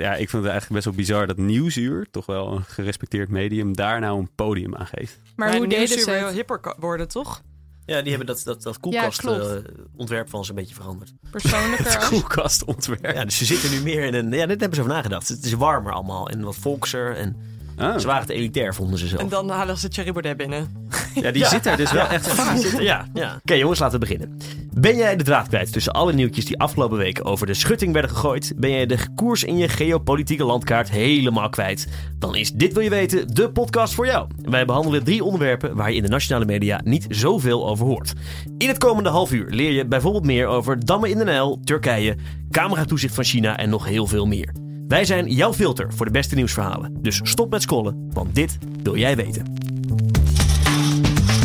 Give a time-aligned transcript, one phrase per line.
[0.00, 3.76] ja, ik vind het eigenlijk best wel bizar dat Nieuwsuur, toch wel een gerespecteerd medium,
[3.76, 5.20] daar nou een podium aan geeft.
[5.36, 6.34] Maar hoe deden ze het?
[6.34, 7.42] hipper worden, toch?
[7.86, 11.12] Ja, die hebben dat, dat, dat Ja, koelkastontwerp van ze een beetje veranderd.
[11.30, 12.08] Persoonlijker ook?
[12.10, 13.14] Koelkastontwerp.
[13.14, 14.32] Ja, dus ze zitten nu meer in een...
[14.32, 15.28] Ja, dit hebben ze over nagedacht.
[15.28, 17.16] Het is warmer allemaal en wat volkser.
[17.16, 17.36] En
[17.80, 17.98] Ah.
[17.98, 19.22] ze waren te elitair, vonden ze zelf.
[19.22, 20.88] En dan halen ze Thierry Baudet binnen.
[21.14, 22.32] Ja, die zit er dus wel echt.
[22.78, 23.36] Ja, ja.
[23.36, 24.38] Oké jongens, laten we beginnen.
[24.72, 28.10] Ben jij de draad kwijt tussen alle nieuwtjes die afgelopen week over de schutting werden
[28.10, 28.52] gegooid?
[28.56, 31.88] Ben jij de koers in je geopolitieke landkaart helemaal kwijt?
[32.18, 34.28] Dan is Dit Wil Je Weten de podcast voor jou.
[34.44, 38.12] Wij behandelen drie onderwerpen waar je in de nationale media niet zoveel over hoort.
[38.58, 42.16] In het komende half uur leer je bijvoorbeeld meer over dammen in de Nijl, Turkije,
[42.50, 44.52] cameratoezicht van China en nog heel veel meer.
[44.90, 46.96] Wij zijn jouw filter voor de beste nieuwsverhalen.
[47.00, 49.54] Dus stop met scrollen, want dit wil jij weten.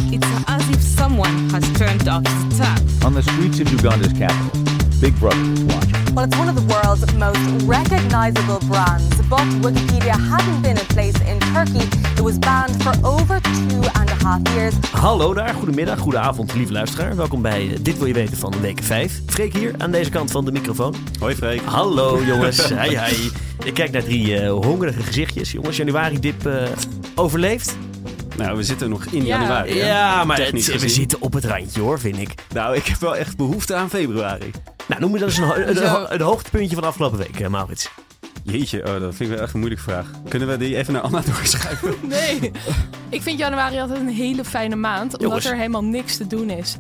[0.10, 3.06] It's as if someone has turned off the tap.
[3.06, 4.62] On the streets of Uganda's capital,
[5.00, 6.05] Big Brother is watching.
[6.16, 11.14] Well, it's one of the world's most recognizable brands, but Wikipedia hadn't been in place
[11.32, 11.86] in Turkey.
[12.16, 14.74] It was banned for over two and a half years.
[14.92, 17.16] Hallo daar, goedemiddag, goedenavond, lieve luisteraar.
[17.16, 19.22] Welkom bij eh, Dit Wil Je Weten van week 5.
[19.28, 20.96] Freek hier, aan deze kant van de microfoon.
[21.20, 21.62] Hoi Freek.
[21.66, 23.30] Hallo jongens, hi hi.
[23.64, 25.52] Ik kijk naar drie eh, hongerige gezichtjes.
[25.52, 26.54] Jongens, januari-dip eh,
[27.16, 27.78] overleefd?
[28.38, 29.40] Nou, we zitten nog in Ja.
[29.40, 29.80] januari.
[29.80, 29.88] hè?
[29.88, 32.34] Ja, maar het- we zitten op het randje hoor, vind ik.
[32.54, 34.52] Nou, ik heb wel echt behoefte aan februari.
[34.88, 35.86] Nou, noem me dan eens een, ho- een, Zo.
[35.86, 37.90] ho- een hoogtepuntje van de afgelopen week, eh, Maurits.
[38.44, 40.12] Jeetje, oh, dat vind ik wel echt een moeilijke vraag.
[40.30, 41.94] Kunnen we die even naar Anna doorschuiven?
[42.10, 42.52] Nee.
[43.10, 45.46] Ik vind januari altijd een hele fijne maand, omdat Jongens.
[45.46, 46.78] er helemaal niks te doen is.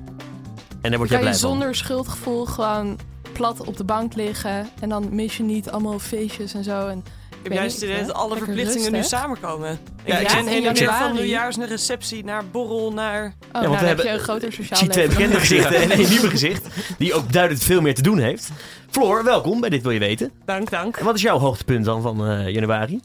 [0.81, 1.50] En daar word jij je blij van.
[1.50, 3.00] zonder schuldgevoel gewoon
[3.33, 4.70] plat op de bank liggen.
[4.80, 6.88] En dan mis je niet allemaal feestjes en zo.
[6.88, 7.03] En,
[7.51, 9.71] heb juist het idee dat alle Lekker verplichtingen nu samenkomen.
[9.71, 13.25] Ik Ja, ik ben in de van nieuwjaars naar receptie, naar borrel, naar...
[13.25, 15.91] Oh, want nou, we hebben- je een groter Ik sociaal zie twee bekende gezichten en
[15.91, 16.67] één nieuwe gezicht.
[16.97, 18.49] Die ook duidelijk veel meer te doen heeft.
[18.89, 20.31] Floor, welkom bij Dit Wil Je Weten.
[20.45, 20.97] Dank, dank.
[20.97, 23.02] En wat is jouw hoogtepunt dan van eh, januari?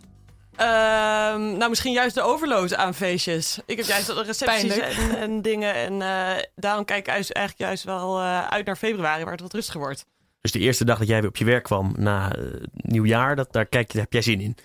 [0.57, 3.59] Ehm, nou, misschien juist de overload aan feestjes.
[3.67, 5.75] Ik heb juist recepties en, en dingen.
[5.75, 9.41] En eh, daarom kijk ik juist, eigenlijk juist wel eh, uit naar februari, waar het
[9.41, 10.07] wat rustiger wordt.
[10.41, 13.53] Dus de eerste dag dat jij weer op je werk kwam na eh, nieuwjaar, dat,
[13.53, 14.57] daar, kijk, daar heb jij zin in.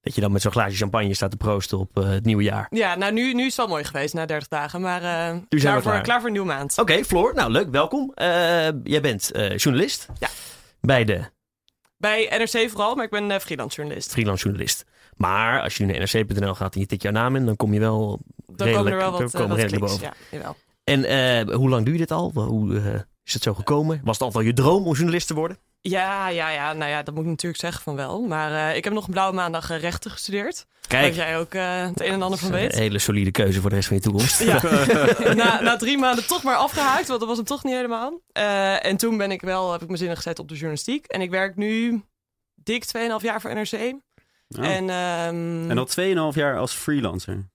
[0.00, 2.66] Dat je dan met zo'n glaasje champagne staat te proosten op eh, het nieuwe jaar.
[2.70, 4.80] Ja, nou, nu, nu is het wel mooi geweest na 30 dagen.
[4.80, 6.18] Maar eh, we klaar, voor, klaar.
[6.18, 6.78] voor een nieuwe maand.
[6.78, 8.12] Oké, Floor, nou leuk, welkom.
[8.84, 10.08] Jij bent journalist.
[10.18, 10.28] Ja.
[10.80, 11.24] Bij de
[11.96, 14.10] Bij NRC vooral, maar ik ben freelance journalist.
[14.12, 14.84] freelance journalist.
[15.16, 17.72] Maar als je nu naar nrc.nl gaat en je tikt jouw naam in, dan kom
[17.74, 20.00] je wel Dan redelijk, komen er wel wat, komen wat redelijk kliks.
[20.00, 20.16] boven.
[20.30, 20.56] Ja, jawel.
[20.84, 22.30] En hoe lang doe je dit al?
[22.34, 24.00] Hoe is het zo gekomen?
[24.04, 25.58] Was het altijd al je droom om journalist te worden?
[25.80, 28.20] Ja, ja, ja, nou ja, dat moet ik natuurlijk zeggen van wel.
[28.22, 30.66] Maar eh, ik heb nog een blauwe maandag eh, rechten gestudeerd.
[30.88, 32.72] Waar Kijk, jij ook eh, het een en ander van weet.
[32.72, 34.42] een hele solide keuze voor de rest van je toekomst.
[34.42, 34.60] Ja.
[35.34, 38.20] na, na drie maanden toch maar afgehaakt, want dat was hem toch niet helemaal.
[38.32, 41.06] Eh, en toen ben ik wel, heb ik mijn zinnen gezet op de journalistiek.
[41.06, 42.02] En ik werk nu
[42.54, 43.72] dik 2,5 jaar voor NRC.
[44.58, 44.66] Oh.
[44.66, 47.52] En, ehm, En al 2,5 jaar als freelancer.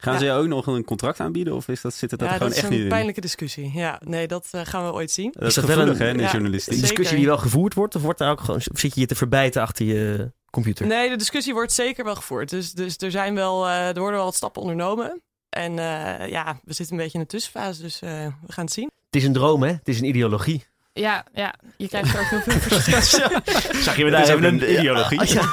[0.00, 0.18] Gaan Ja.
[0.18, 1.54] ze je ook nog een contract aanbieden?
[1.54, 2.88] Of is dat, zit het ja, gewoon dat is echt een niet in?
[2.88, 3.70] pijnlijke discussie.
[3.74, 5.30] Ja, nee, dat eh, gaan we ooit zien.
[5.32, 6.74] Dat is, Is dat wel gevoelig een- hè, in de ja, journalistiek.
[6.74, 7.94] Een discussie die wel gevoerd wordt?
[7.94, 10.86] Of wordt daar ook gewoon, of zit je je te verbijten achter je computer?
[10.86, 12.50] Nee, de discussie wordt zeker wel gevoerd.
[12.50, 15.22] Dus, dus er, zijn wel, eh, er worden wel wat stappen ondernomen.
[15.50, 18.10] En eh, ja, we zitten een beetje in de tussenfase, dus eh,
[18.46, 18.90] we gaan het zien.
[19.06, 19.68] Het is een droom, hè?
[19.72, 20.64] Het is een ideologie.
[21.00, 23.28] Ja, ja, je krijgt er ook heel veel verschil.
[23.82, 25.34] Zag je me Het daar even een ideologie.
[25.34, 25.48] Ja.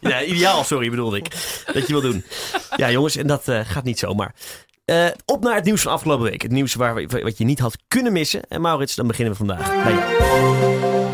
[0.10, 1.26] ja, ideaal, sorry, bedoelde ik.
[1.72, 2.24] Dat je wil doen.
[2.76, 4.34] Ja, jongens, en dat eh, gaat niet zomaar.
[4.84, 6.42] Eh, op naar het nieuws van afgelopen week.
[6.42, 8.42] Het nieuws waar, we- wat je niet had kunnen missen.
[8.48, 10.04] En Maurits, dan beginnen we vandaag bij jou.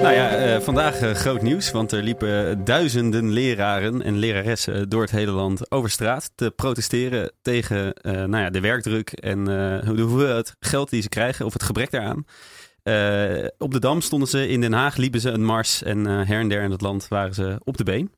[0.03, 5.03] Nou ja, eh, vandaag eh, groot nieuws, want er liepen duizenden leraren en leraressen door
[5.03, 9.95] het hele land over straat te protesteren tegen eh, nou ja, de werkdruk en eh,
[9.95, 12.25] de hoeveelheid geld die ze krijgen of het gebrek daaraan.
[12.83, 16.27] Eh, op de Dam stonden ze, in Den Haag liepen ze een mars en eh,
[16.27, 18.11] her en der in het land waren ze op de been.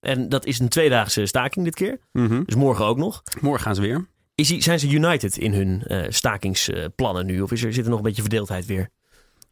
[0.00, 1.98] En dat is een tweedaagse staking dit keer.
[2.12, 2.42] Mhm.
[2.44, 3.22] Dus morgen ook nog.
[3.40, 4.06] Morgen gaan ze weer.
[4.34, 7.40] Is die, zijn ze united in hun eh, stakingsplannen nu?
[7.40, 8.88] Of is er, zit er nog een beetje verdeeldheid weer?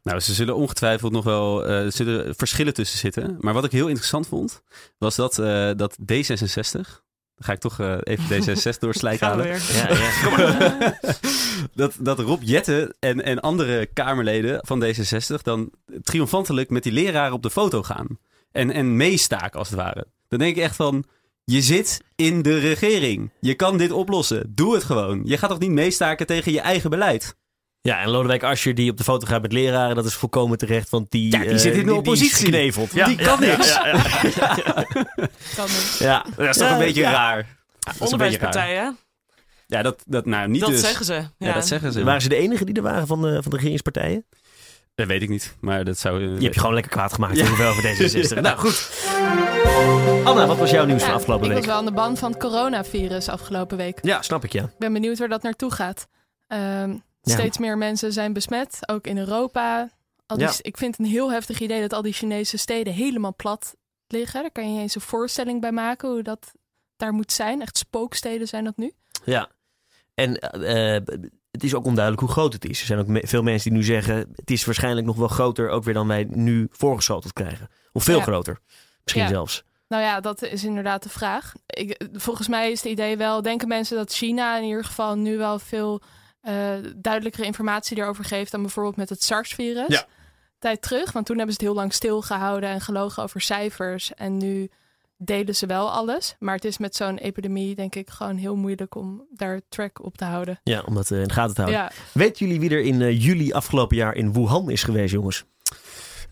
[0.03, 3.37] Nou, ze zullen ongetwijfeld nog wel er zullen verschillen tussen zitten.
[3.39, 4.61] Maar wat ik heel interessant vond,
[4.97, 5.35] was dat,
[5.77, 7.01] dat D66.
[7.41, 9.45] Dan ga ik toch eh, even D66 door slijk halen.
[9.45, 9.61] weer.
[9.73, 10.99] Ja, ja.
[11.73, 15.71] dat, dat Rob Jetten en, en andere Kamerleden van D66 dan
[16.01, 18.07] triomfantelijk met die leraren op de foto gaan.
[18.51, 20.07] En, en meestaken als het ware.
[20.27, 21.03] Dan denk ik echt van,
[21.43, 23.31] je zit in de regering.
[23.39, 24.51] Je kan dit oplossen.
[24.55, 25.21] Doe het gewoon.
[25.23, 27.35] Je gaat toch niet meestaken tegen je eigen beleid?
[27.81, 30.89] Ja, en Lodewijk Asscher die op de foto gaat met leraren, dat is volkomen terecht.
[30.89, 32.35] Want die, Ja, die eh, zit in de oppositie.
[32.45, 32.93] Gekneveld.
[32.93, 33.73] Ja, Die kan niks.
[33.73, 33.93] Ja, ja,
[34.35, 34.85] ja.
[35.55, 35.95] Kan niet.
[35.99, 36.25] Ja.
[36.35, 37.11] Dat is toch Ja, een beetje ja.
[37.11, 37.47] raar.
[37.99, 38.97] Onderwijspartijen,
[39.67, 40.79] Ja, dat, dat nou niet dat dus.
[40.81, 41.13] zeggen ze.
[41.13, 41.29] Ja.
[41.37, 42.03] Ja, dat zeggen ze.
[42.03, 44.25] Waren ze de enige die er waren van de, van de regeringspartijen?
[44.95, 46.23] Dat weet ik niet, maar dat zou...
[46.23, 47.49] eh, Je hebt je gewoon lekker kwaad gemaakt ja.
[47.67, 48.39] over D66.
[48.41, 48.89] nou goed.
[50.23, 51.57] Anna, wat was jouw nieuws van afgelopen ik week?
[51.57, 53.99] was wel aan de band van het coronavirus afgelopen week.
[54.01, 54.63] Ja, snap ik ja.
[54.63, 56.07] Ik ben benieuwd waar dat naartoe gaat.
[56.47, 57.33] Ehm, Ja.
[57.33, 59.89] Steeds meer mensen zijn besmet, ook in Europa.
[60.25, 60.53] Al die, Ja.
[60.61, 63.75] Ik vind het een heel heftig idee dat al die Chinese steden helemaal plat
[64.07, 64.41] liggen.
[64.41, 66.51] Daar kan je je eens een voorstelling bij maken hoe dat
[66.97, 67.61] daar moet zijn.
[67.61, 68.91] Echt spooksteden zijn dat nu.
[69.25, 69.49] Ja.
[70.13, 71.15] En eh,
[71.51, 72.79] het is ook onduidelijk hoe groot het is.
[72.79, 74.15] Er zijn ook me- veel mensen die nu zeggen...
[74.35, 77.67] het is waarschijnlijk nog wel groter ook weer dan wij nu voorgeschoteld krijgen.
[77.91, 78.23] Of veel Ja.
[78.23, 78.59] groter.
[79.03, 79.63] Misschien zelfs.
[79.87, 81.53] Nou ja, dat is inderdaad de vraag.
[81.67, 85.37] Ik, volgens mij is het idee wel, denken mensen dat China in ieder geval nu
[85.37, 86.01] wel veel
[86.41, 89.87] eh, duidelijkere informatie erover geeft dan bijvoorbeeld met het SARS-virus.
[89.87, 90.05] Ja.
[90.59, 94.13] Tijd terug, want toen hebben ze het heel lang stilgehouden en gelogen over cijfers.
[94.13, 94.69] En nu
[95.17, 96.35] delen ze wel alles.
[96.39, 100.17] Maar het is met zo'n epidemie denk ik gewoon heel moeilijk om daar track op
[100.17, 100.59] te houden.
[100.63, 101.81] Ja, om dat eh, in de gaten te houden.
[101.81, 105.43] Ja, Weten jullie wie er in eh, juli afgelopen jaar in Wuhan is geweest, jongens?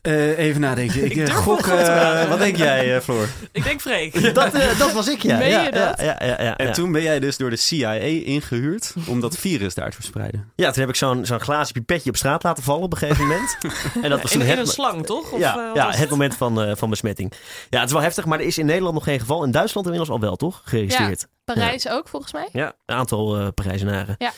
[0.01, 1.05] Eh, even nadenken.
[1.05, 1.67] Ik, Ik eh, gok...
[1.67, 3.27] eh, wat denk jij, eh, Floor?
[3.51, 4.33] Ik denk Freek.
[4.33, 5.37] Dat, eh, dat was ik, ja.
[5.37, 6.01] Meen ja, je dat?
[6.01, 6.71] Ja, ja, ja, ja, En ja.
[6.73, 10.51] toen ben jij dus door de CIA ingehuurd om dat virus daar te verspreiden.
[10.55, 13.27] Ja, toen heb ik zo'n zo'n glazen pipetje op straat laten vallen op een gegeven
[13.27, 13.57] moment.
[14.03, 15.31] en dat was In, in het, een slang, toch?
[15.31, 17.33] Of, ja, eh, het moment van, eh, van besmetting.
[17.69, 19.43] Ja, het is wel heftig, maar er is in Nederland nog geen geval.
[19.43, 20.61] In Duitsland inmiddels al wel, toch?
[20.65, 21.27] Geregistreerd.
[21.45, 22.49] Parijs ook volgens mij.
[22.51, 24.15] Ja, een aantal eh Parijzenaren.
[24.17, 24.31] Ja.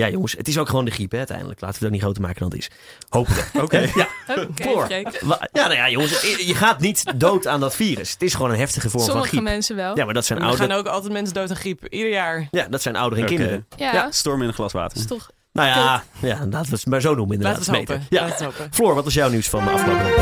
[0.00, 1.60] Ja, jongens, het is ook gewoon de griep, hè, uiteindelijk.
[1.60, 2.70] Laten we dat niet groter maken dan het is.
[3.08, 3.50] Hopelijk.
[3.64, 3.78] Oké.
[3.94, 4.84] Ja, Oké, Floor.
[4.84, 5.20] Freek.
[5.20, 8.10] Wa- ja, nou ja, jongens, je gaat niet dood aan dat virus.
[8.12, 9.42] Het is gewoon een heftige vorm van Sommige griep.
[9.42, 9.96] mensen wel.
[9.96, 11.86] Ja, maar dat zijn, Er oude, gaan ook altijd mensen dood aan griep.
[11.88, 12.48] Ieder jaar.
[12.50, 13.66] ja, dat zijn ouderen en kinderen.
[13.76, 14.98] ja, Ja, storm in een glas water.
[14.98, 17.88] is toch Nou ja, ja, laten we het maar zo noemen Laten inderdaad.
[17.88, 18.02] we het.
[18.10, 18.20] Ja.
[18.20, 18.74] Laten we het hopen.
[18.74, 20.16] Floor, wat was jouw nieuws van de afgelopen week?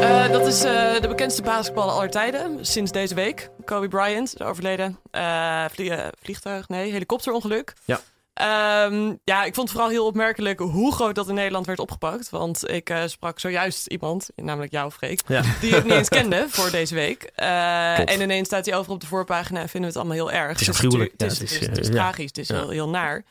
[0.00, 2.66] Eh, dat is eh, de bekendste basketballer aller tijden.
[2.66, 3.50] Sinds deze week.
[3.64, 4.98] Kobe Bryant, is overleden.
[5.10, 7.72] Eh, vlie- eh, vliegtuig, nee, helikopterongeluk.
[7.84, 8.00] Ja.
[8.34, 12.30] Ehm, ja, ik vond het vooral heel opmerkelijk hoe groot dat in Nederland werd opgepakt.
[12.30, 15.42] Want ik eh, sprak zojuist iemand, namelijk jou, Freek, Ja.
[15.60, 17.22] die ik niet eens kende voor deze week.
[17.22, 18.10] Eh, Klopt.
[18.10, 20.50] en ineens staat hij over op de voorpagina en vinden we het allemaal heel erg.
[20.52, 21.12] Het is afschuwelijk.
[21.16, 21.92] Het is, Ja, het is, het is, het is ja.
[21.92, 22.54] tragisch, het is Ja.
[22.54, 23.24] heel, heel naar.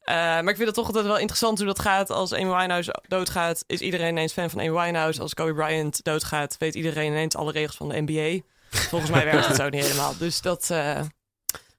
[0.00, 2.10] Eh, maar ik vind het toch altijd wel interessant hoe dat gaat.
[2.10, 5.20] Als Amy Winehouse doodgaat, is iedereen ineens fan van Amy Winehouse.
[5.20, 8.44] Als Kobe Bryant doodgaat, weet iedereen ineens alle regels van de NBA.
[8.70, 10.14] Volgens mij werkt het zo niet helemaal.
[10.18, 10.70] Dus dat...
[10.70, 11.00] eh,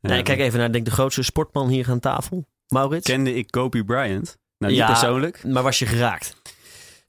[0.02, 0.24] Nee, Ja.
[0.24, 2.46] kijk even naar denk, de grootste sportman hier aan tafel.
[2.70, 3.06] Maurits.
[3.06, 4.38] Kende ik Kobe Bryant?
[4.58, 4.88] Nou, niet Ja.
[4.88, 5.44] persoonlijk.
[5.44, 6.36] Maar was je geraakt?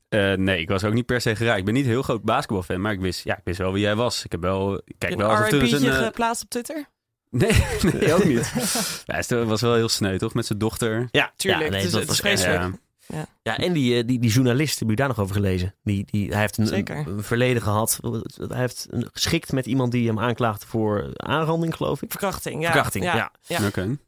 [0.08, 1.58] Eh, nee, ik was ook niet per se geraakt.
[1.58, 3.82] Ik ben niet een heel groot basketbalfan, maar ik wist, ja, ik wist wel wie
[3.82, 4.24] jij was.
[4.24, 5.96] Ik heb wel, ik kijk een wel af en toe eens R&B'tje een...
[5.96, 6.84] eh, geplaatst op Twitter?
[7.30, 7.52] Nee,
[7.92, 8.52] nee, ook niet.
[9.06, 10.34] ja, het was wel heel sneu, toch?
[10.34, 11.08] Met zijn dochter.
[11.10, 12.72] Ja, Tuurlijk, Ja, nee, het is- dat het is was echt- vreselijk.
[12.72, 12.78] Ja.
[13.42, 15.74] Ja, en die, eh, die, die journalist, heb je daar nog over gelezen?
[15.82, 17.98] Die, die, hij heeft een, verleden gehad.
[18.48, 22.10] Hij heeft een, geschikt met iemand die hem aanklaagde voor aanranding, geloof ik.
[22.10, 22.70] Verkrachting, ja.
[22.70, 23.32] Verkrachting, ja.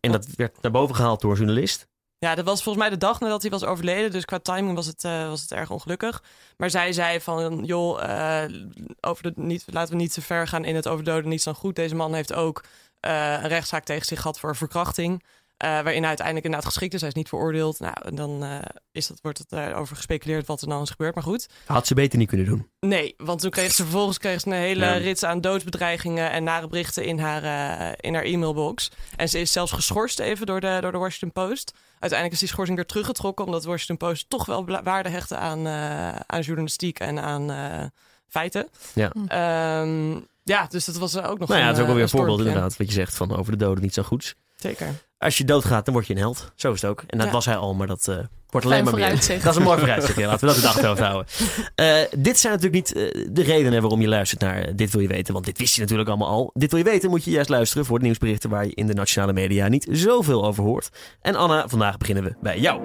[0.01, 1.91] En dat werd naar boven gehaald door een journalist.
[2.23, 4.11] Ja, dat was volgens mij de dag nadat hij was overleden.
[4.11, 6.23] Dus qua timing was het, eh, was het erg ongelukkig.
[6.57, 8.53] Maar zij zei van, joh, eh,
[9.01, 11.77] over de, niet, laten we niet te ver gaan in het overdoden niets dan goed.
[11.77, 12.65] Deze man heeft ook
[13.01, 15.23] eh, een rechtszaak tegen zich gehad voor verkrachting.
[15.57, 17.01] Eh, waarin hij uiteindelijk inderdaad geschikt is.
[17.01, 17.81] Hij is niet veroordeeld.
[17.81, 18.59] Nou, en dan eh,
[18.93, 21.15] is dat, wordt het eh, over gespeculeerd wat er dan is gebeurd.
[21.15, 22.69] Maar goed, Had ze beter niet kunnen doen.
[22.81, 24.93] Nee, want toen kreeg ze vervolgens kreeg ze een hele Ja.
[24.93, 28.91] rits aan doodsbedreigingen en nare berichten in haar, eh, in haar e-mailbox.
[29.17, 31.73] En ze is zelfs geschorst even door de, door de Washington Post.
[31.91, 35.67] Uiteindelijk is die schorsing weer teruggetrokken, omdat de Washington Post toch wel waarde hechtte aan,
[35.67, 37.85] eh, aan journalistiek en aan eh,
[38.29, 38.69] feiten.
[38.95, 39.13] Ja.
[39.29, 40.11] Ehm,
[40.43, 42.05] ja, dus dat was eh, ook nog Nou ja, een, het is ook wel weer
[42.05, 42.77] eh, een voorbeeld inderdaad.
[42.77, 44.35] Wat je zegt van over de doden niet zo goeds.
[44.57, 44.95] Zeker.
[45.23, 46.53] Als je doodgaat, dan word je een held.
[46.55, 47.05] Zo is het ook.
[47.07, 47.33] En dat Ja.
[47.33, 48.17] was hij al, maar dat eh,
[48.51, 49.11] wordt alleen maar meer.
[49.11, 50.19] Dat is een mooi vooruitzicht.
[50.19, 50.27] Ja.
[50.27, 51.27] Laten we dat in de achterhoofd houden.
[51.75, 55.09] Eh, dit zijn natuurlijk niet eh, de redenen waarom je luistert naar Dit Wil Je
[55.09, 55.33] Weten.
[55.33, 56.51] Want dit wist je natuurlijk allemaal al.
[56.55, 58.95] Dit Wil Je Weten moet je juist luisteren voor de nieuwsberichten waar je in de
[58.95, 60.89] nationale media niet zoveel over hoort.
[61.21, 62.81] En Anna, vandaag beginnen we bij jou.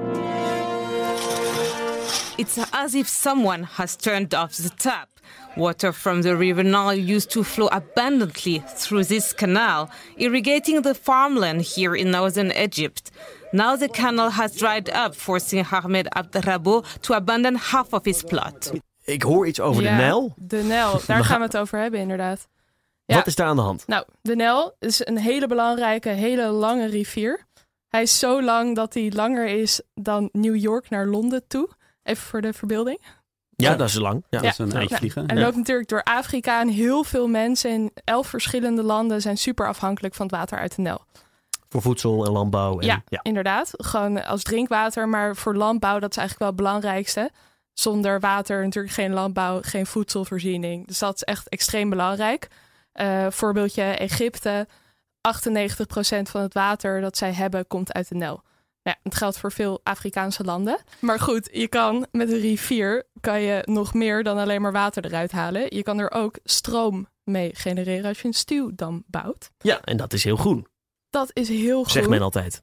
[2.38, 5.10] It's as if someone has turned off the tap.
[5.56, 11.62] Water from the river Nile used to flow abundantly through this canal, irrigating the farmland
[11.62, 13.12] here in northern Egypt.
[13.52, 18.72] Now the canal has dried up, forcing Ahmed Abdrabo to abandon half of his plot.
[19.06, 20.34] Ik hoor iets over Ja, de Nijl.
[20.36, 22.48] De Nijl, daar gaan we het over hebben inderdaad.
[23.06, 23.16] Ja.
[23.16, 23.88] Wat is daar aan de hand?
[23.88, 27.46] Nou, de Nijl is een hele belangrijke, hele lange rivier.
[27.88, 31.70] Hij is zo lang dat hij langer is dan New York naar Londen toe.
[32.08, 33.00] Even voor de verbeelding.
[33.56, 34.24] Ja, dat is lang.
[34.30, 34.40] Ja.
[34.40, 35.24] Dat is een vliegen.
[35.28, 35.34] Ja.
[35.34, 40.16] loopt natuurlijk door Afrika en heel veel mensen in elf verschillende landen zijn super afhankelijk
[40.16, 41.06] van het water uit de Nijl.
[41.70, 42.80] Voor voedsel en landbouw.
[42.80, 43.20] En, Ja, ja.
[43.24, 43.72] inderdaad.
[43.72, 47.32] Gewoon als drinkwater, maar voor landbouw, dat is eigenlijk wel het belangrijkste.
[47.74, 50.88] Zonder water natuurlijk geen landbouw, geen voedselvoorziening.
[50.88, 52.48] Dus dat is echt extreem belangrijk.
[52.92, 54.68] Eh, voorbeeldje Egypte.
[55.22, 58.44] 98% van het water dat zij hebben komt uit de Nijl.
[58.88, 60.80] Nou, ja, het geldt voor veel Afrikaanse landen.
[61.00, 65.06] Maar goed, je kan met een rivier kan je nog meer dan alleen maar water
[65.06, 65.76] eruit halen.
[65.76, 69.50] Je kan er ook stroom mee genereren als je een stuwdam bouwt.
[69.58, 70.68] Ja, en dat is heel groen,
[71.10, 71.92] Dat is heel goed.
[71.92, 72.62] zegt men altijd.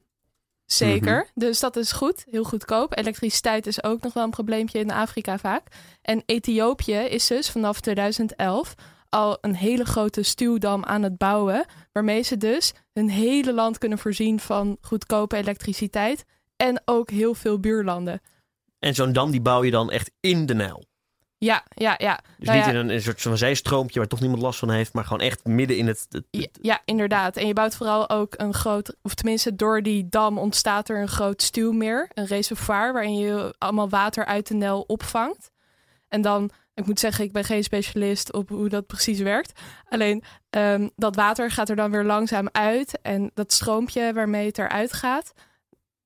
[0.65, 1.15] Zeker.
[1.17, 1.45] Mhm.
[1.45, 2.25] Dus dat is goed.
[2.29, 2.97] Heel goedkoop.
[2.97, 5.67] Elektriciteit is ook nog wel een probleempje in Afrika vaak.
[6.01, 8.75] En Ethiopië is dus vanaf 2011
[9.09, 11.65] al een hele grote stuwdam aan het bouwen.
[11.95, 16.25] Waarmee ze dus hun hele land kunnen voorzien van goedkope elektriciteit.
[16.55, 18.21] En ook heel veel buurlanden.
[18.79, 20.85] En zo'n dam die bouw je dan echt in de Nijl.
[21.37, 22.19] Ja, ja, ja.
[22.37, 24.69] Dus Nou niet ja, in een, een soort van zijstroompje waar toch niemand last van
[24.69, 26.05] heeft, maar gewoon echt midden in het...
[26.09, 27.37] het- Ja, ja, inderdaad.
[27.37, 31.07] En je bouwt vooral ook een groot, of tenminste door die dam ontstaat er een
[31.07, 35.51] groot stuwmeer, een reservoir waarin je allemaal water uit de Nel opvangt.
[36.07, 39.59] En dan, ik moet zeggen, ik ben geen specialist op hoe dat precies werkt.
[39.89, 44.57] Alleen ehm, dat water gaat er dan weer langzaam uit en dat stroompje waarmee het
[44.57, 45.33] eruit gaat,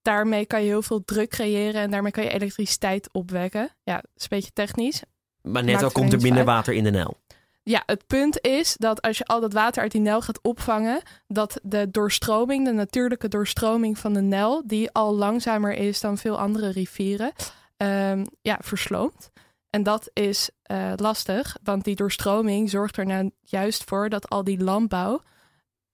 [0.02, 3.70] daarmee kan je heel veel druk creëren en daarmee kan je elektriciteit opwekken.
[3.84, 5.02] Ja, dat is een beetje technisch.
[5.42, 6.48] maar net al komt er minder uit.
[6.48, 7.18] water in de Nijl.
[7.64, 11.02] Ja, het punt is dat als je al dat water uit die Nijl gaat opvangen,
[11.28, 16.40] dat de doorstroming, de natuurlijke doorstroming van de Nijl, die al langzamer is dan veel
[16.40, 17.32] andere rivieren,
[17.78, 19.32] ehm, ja, versloomt.
[19.70, 24.44] En dat is eh, lastig, want die doorstroming zorgt er nou juist voor dat al
[24.44, 25.22] die landbouw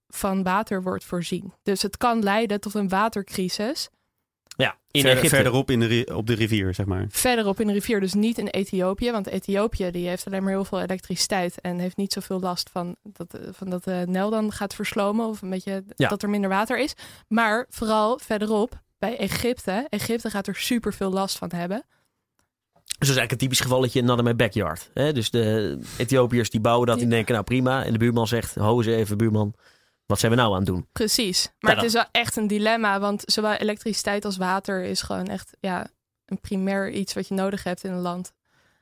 [0.08, 1.52] van water wordt voorzien.
[1.62, 3.88] Dus het kan leiden tot een watercrisis
[4.56, 7.06] Ja, in Verder- verderop in de, op de rivier, zeg maar.
[7.08, 9.10] verderop in de rivier, dus niet in Ethiopië.
[9.10, 12.96] Want Ethiopië die heeft alleen maar heel veel elektriciteit en heeft niet zoveel last van
[13.02, 16.08] dat, eh, van dat de Nel dan gaat verslomen of een beetje Ja.
[16.08, 16.94] dat er minder water is.
[17.28, 19.86] Maar vooral verderop bij Egypte.
[19.88, 21.84] Egypte gaat er super veel last van hebben.
[22.98, 24.90] Dus dat is eigenlijk een typisch gevalletje in my backyard.
[24.94, 25.12] Hè?
[25.12, 27.10] Dus de Ethiopiërs die bouwen dat, die Ja.
[27.10, 27.84] denken nou prima.
[27.84, 29.54] En de buurman zegt, ho eens even buurman,
[30.06, 30.86] wat zijn we nou aan het doen?
[30.92, 31.52] Precies.
[31.60, 35.50] Maar het is wel echt een dilemma, want zowel elektriciteit als water is gewoon echt
[35.60, 35.86] ja,
[36.26, 38.32] een primair iets wat je nodig hebt in een land.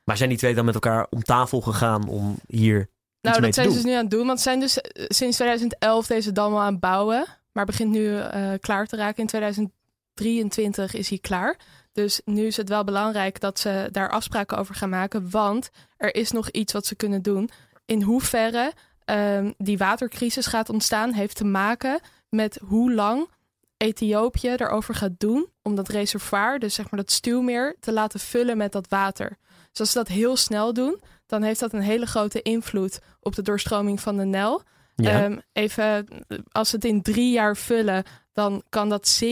[0.03, 2.89] Maar zijn die twee dan met elkaar om tafel gegaan om hier iets
[3.21, 4.27] Nou, mee dat zijn ze dus nu aan het doen.
[4.27, 7.25] Want ze zijn dus eh, sinds 2011 deze dam al aan het bouwen.
[7.51, 9.27] Maar begint nu eh, klaar te raken.
[9.27, 9.71] In
[10.15, 11.59] 2023 is hij klaar.
[11.91, 15.29] Dus nu is het wel belangrijk dat ze daar afspraken over gaan maken.
[15.29, 17.49] Want er is nog iets wat ze kunnen doen.
[17.85, 18.73] In hoeverre
[19.05, 23.29] ehm, die watercrisis gaat ontstaan, heeft te maken met hoe lang
[23.77, 28.57] Ethiopië erover gaat doen om dat reservoir, dus zeg maar dat stuwmeer, te laten vullen
[28.57, 29.37] met dat water.
[29.71, 33.35] Dus als ze dat heel snel doen, dan heeft dat een hele grote invloed op
[33.35, 34.61] de doorstroming van de.
[34.95, 35.23] Ja.
[35.23, 36.07] Ehm, even,
[36.51, 38.03] als ze het in drie jaar vullen,
[38.35, 39.27] dan kan dat 67%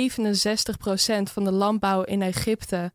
[1.24, 2.92] van de landbouw in Egypte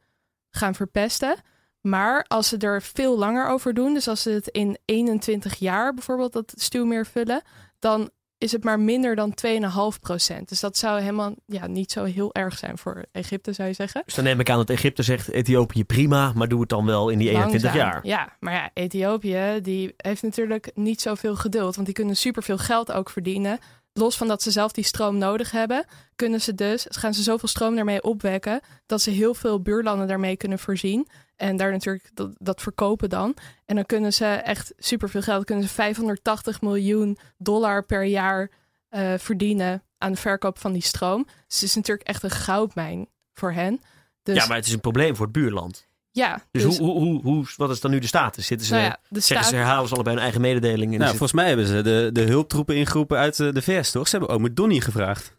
[0.50, 1.36] gaan verpesten.
[1.80, 5.94] Maar als ze er veel langer over doen, dus als ze het in 21 jaar
[5.94, 7.42] bijvoorbeeld dat stuwmeer vullen,
[7.78, 10.44] dan is het maar minder dan 2,5%.
[10.44, 14.02] Dus dat zou helemaal ja, niet zo heel erg zijn voor Egypte, zou je zeggen.
[14.04, 17.08] Dus dan neem ik aan dat Egypte zegt Ethiopië prima, maar doe het dan wel
[17.08, 17.90] in die 21 Langzaam.
[17.90, 18.06] jaar.
[18.06, 21.74] Ja, maar ja, Ethiopië die heeft natuurlijk niet zoveel geduld.
[21.74, 23.58] Want die kunnen superveel geld ook verdienen.
[23.99, 25.85] Los van dat ze zelf die stroom nodig hebben,
[26.17, 30.37] kunnen ze dus, gaan ze zoveel stroom daarmee opwekken, dat ze heel veel buurlanden daarmee
[30.37, 31.09] kunnen voorzien.
[31.37, 33.37] En daar natuurlijk dat, dat verkopen dan.
[33.64, 38.50] En dan kunnen ze echt superveel geld, kunnen ze 580 miljoen dollar per jaar
[38.88, 41.25] eh, verdienen aan de verkoop van die stroom.
[41.25, 43.81] Dus het is natuurlijk echt een goudmijn voor hen.
[44.23, 45.88] Dus Ja, maar het is een probleem voor het buurland.
[46.18, 48.46] Ja, Dus, hoe, hoe, hoe, hoe, wat is dan nu de status?
[48.46, 50.90] Zitten ze, nou ja, de staat, ze herhalen ze allebei hun eigen mededeling?
[50.90, 54.08] Nou, volgens mij hebben ze de, de hulptroepen ingeroepen uit eh, de VS, toch?
[54.08, 55.37] Ze hebben ook met Donnie gevraagd.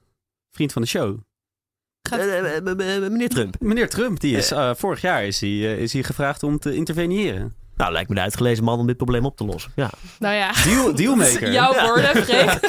[0.51, 1.17] Vriend van de show.
[2.09, 2.63] gaat- Eh, eh,
[3.12, 3.55] meneer Trump.
[3.59, 7.55] Meneer Trump, die is, vorig jaar is hij, is hij gevraagd om te interveneren.
[7.79, 9.71] Nou, lijkt me de uitgelezen man om dit probleem op te lossen.
[9.75, 11.51] Ja, nou ja, Deal, dealmaker.
[11.59, 11.83] Jouw Ja.
[11.86, 12.59] woorden, Freek.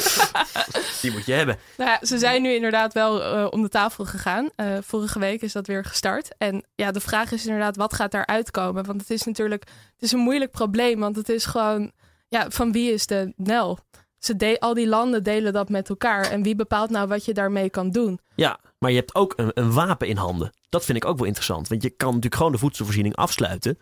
[1.02, 1.56] die moet je hebben.
[1.76, 4.48] nou ja, ze zijn nu inderdaad wel eh, om de tafel gegaan.
[4.56, 6.28] Eh, vorige week is dat weer gestart.
[6.38, 8.84] En ja, de vraag is inderdaad, wat gaat daar uitkomen?
[8.84, 9.62] Want het is natuurlijk
[9.94, 11.00] het is een moeilijk probleem.
[11.00, 11.92] Want het is gewoon,
[12.28, 13.78] ja, van wie is de Nel?
[14.18, 16.30] Ze de al die landen delen dat met elkaar.
[16.30, 18.20] En wie bepaalt nou wat je daarmee kan doen?
[18.34, 20.52] Ja, maar je hebt ook een, een wapen in handen.
[20.68, 21.68] Dat vind ik ook wel interessant.
[21.68, 23.78] Want je kan natuurlijk gewoon de voedselvoorziening afsluiten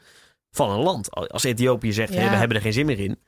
[0.51, 1.11] van een land.
[1.11, 2.21] Als Ethiopië zegt, Ja.
[2.21, 3.19] hey, we hebben er geen zin meer in.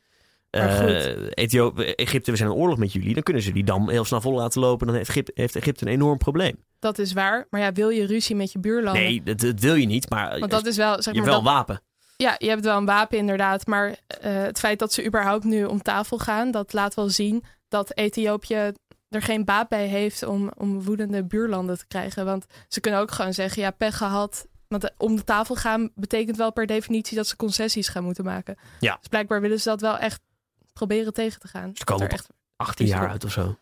[0.50, 1.14] Eh, goed.
[1.34, 3.14] Ethio- Egypte, we zijn in oorlog met jullie.
[3.14, 4.86] Dan kunnen ze die dam heel snel vol laten lopen.
[4.86, 6.56] Dan heeft Egypte, heeft Egypte een enorm probleem.
[6.78, 7.46] Dat is waar.
[7.50, 9.02] Maar ja, wil je ruzie met je buurlanden?
[9.02, 10.10] Nee, dat, dat wil je niet.
[10.10, 11.82] Maar Want dat is wel, je zeg hebt maar, wel dat- een wapen.
[12.16, 13.66] Ja, je hebt wel een wapen inderdaad.
[13.66, 17.44] Maar eh, het feit dat ze überhaupt nu om tafel gaan, dat laat wel zien
[17.68, 18.72] dat Ethiopië
[19.08, 22.24] er geen baat bij heeft om, om woedende buurlanden te krijgen.
[22.24, 24.46] Want ze kunnen ook gewoon zeggen, ja, pech gehad.
[24.70, 28.24] Want eh, om de tafel gaan betekent wel per definitie dat ze concessies gaan moeten
[28.24, 28.56] maken.
[28.80, 28.96] Ja.
[28.96, 30.20] Dus blijkbaar willen ze dat wel echt
[30.72, 31.70] proberen tegen te gaan.
[31.74, 33.56] Ze komen Dat er op echt 18 is jaar uit of zo.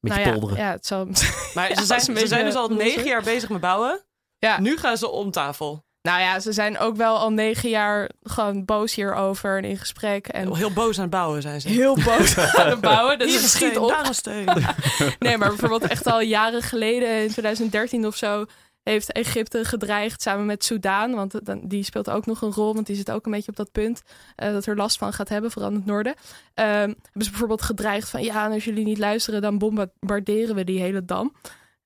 [0.00, 0.64] Beetje nou ja, polderen.
[0.64, 1.06] Ja, het zal...
[1.54, 4.04] Maar Ja, ze, zijn, ze zijn dus al negen jaar bezig met bouwen.
[4.38, 4.60] ja.
[4.60, 5.84] Nu gaan ze om tafel.
[6.02, 10.26] Nou ja, ze zijn ook wel al negen jaar gewoon boos hierover en in gesprek.
[10.28, 11.68] En Heel boos aan het bouwen zijn ze.
[11.68, 13.18] heel boos aan het bouwen.
[13.18, 13.88] Dus Hier het schiet op.
[13.88, 14.48] daar een steen.
[15.18, 18.46] Nee, maar bijvoorbeeld echt al jaren geleden, in 2013 of zo,
[18.82, 21.14] heeft Egypte gedreigd samen met Soudaan.
[21.14, 23.72] Want die speelt ook nog een rol, want die zit ook een beetje op dat
[23.72, 24.02] punt
[24.36, 26.14] eh, dat er last van gaat hebben, vooral in het noorden.
[26.54, 30.80] Ehm, hebben ze bijvoorbeeld gedreigd van ja, als jullie niet luisteren, dan bombarderen we die
[30.80, 31.32] hele dam.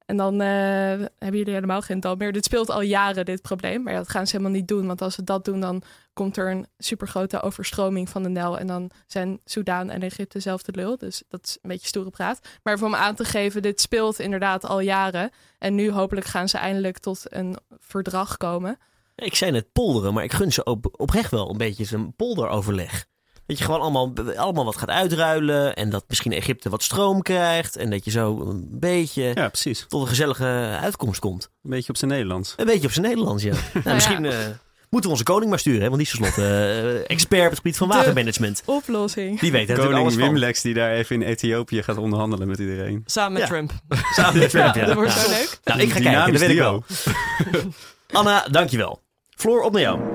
[0.06, 0.48] En dan eh,
[1.18, 2.32] hebben jullie helemaal geen dam meer.
[2.32, 3.82] Dit speelt al jaren, dit probleem.
[3.82, 4.86] Maar dat gaan ze helemaal niet doen.
[4.86, 5.82] Want als ze dat doen, dan
[6.16, 8.58] komt er een supergrote overstroming van de Nijl.
[8.58, 10.96] En dan zijn Soudaan en Egypte zelf de lul.
[10.96, 12.40] Dus dat is een beetje stoere praat.
[12.62, 15.30] Maar om aan te geven, dit speelt inderdaad al jaren.
[15.58, 18.78] En nu hopelijk gaan ze eindelijk tot een verdrag komen.
[19.14, 23.06] Ik zei net polderen, maar ik gun ze op, oprecht wel een beetje zo'n polderoverleg.
[23.46, 25.74] Dat je gewoon allemaal, allemaal wat gaat uitruilen.
[25.76, 27.76] En dat misschien Egypte wat stroom krijgt.
[27.76, 29.84] En dat je zo een beetje Ja, precies.
[29.88, 31.50] tot een gezellige uitkomst komt.
[31.62, 32.54] Een beetje op zijn Nederlands.
[32.56, 33.54] Een beetje op zijn Nederlands, ja.
[33.84, 34.38] nou, misschien eh,
[34.90, 35.80] moeten we onze koning maar sturen.
[35.80, 35.86] Hè?
[35.88, 36.52] Want die is tenslotte
[37.04, 38.62] eh, expert op het gebied van De- watermanagement.
[38.64, 39.40] Oplossing.
[39.40, 40.22] Die weet natuurlijk Koning alles van.
[40.32, 43.02] Wimlex die daar even in Ethiopië gaat onderhandelen met iedereen.
[43.06, 43.48] Samen met Ja.
[43.48, 43.72] Trump.
[44.16, 44.84] Samen met Trump, ja.
[44.90, 45.20] dat wordt Ja.
[45.20, 45.58] zo leuk.
[45.64, 46.84] Nou, ik ga kijken, dat weet ik wel.
[48.12, 49.00] Anna, dankjewel.
[49.36, 49.98] Floor, op naar jou.
[49.98, 50.06] Well,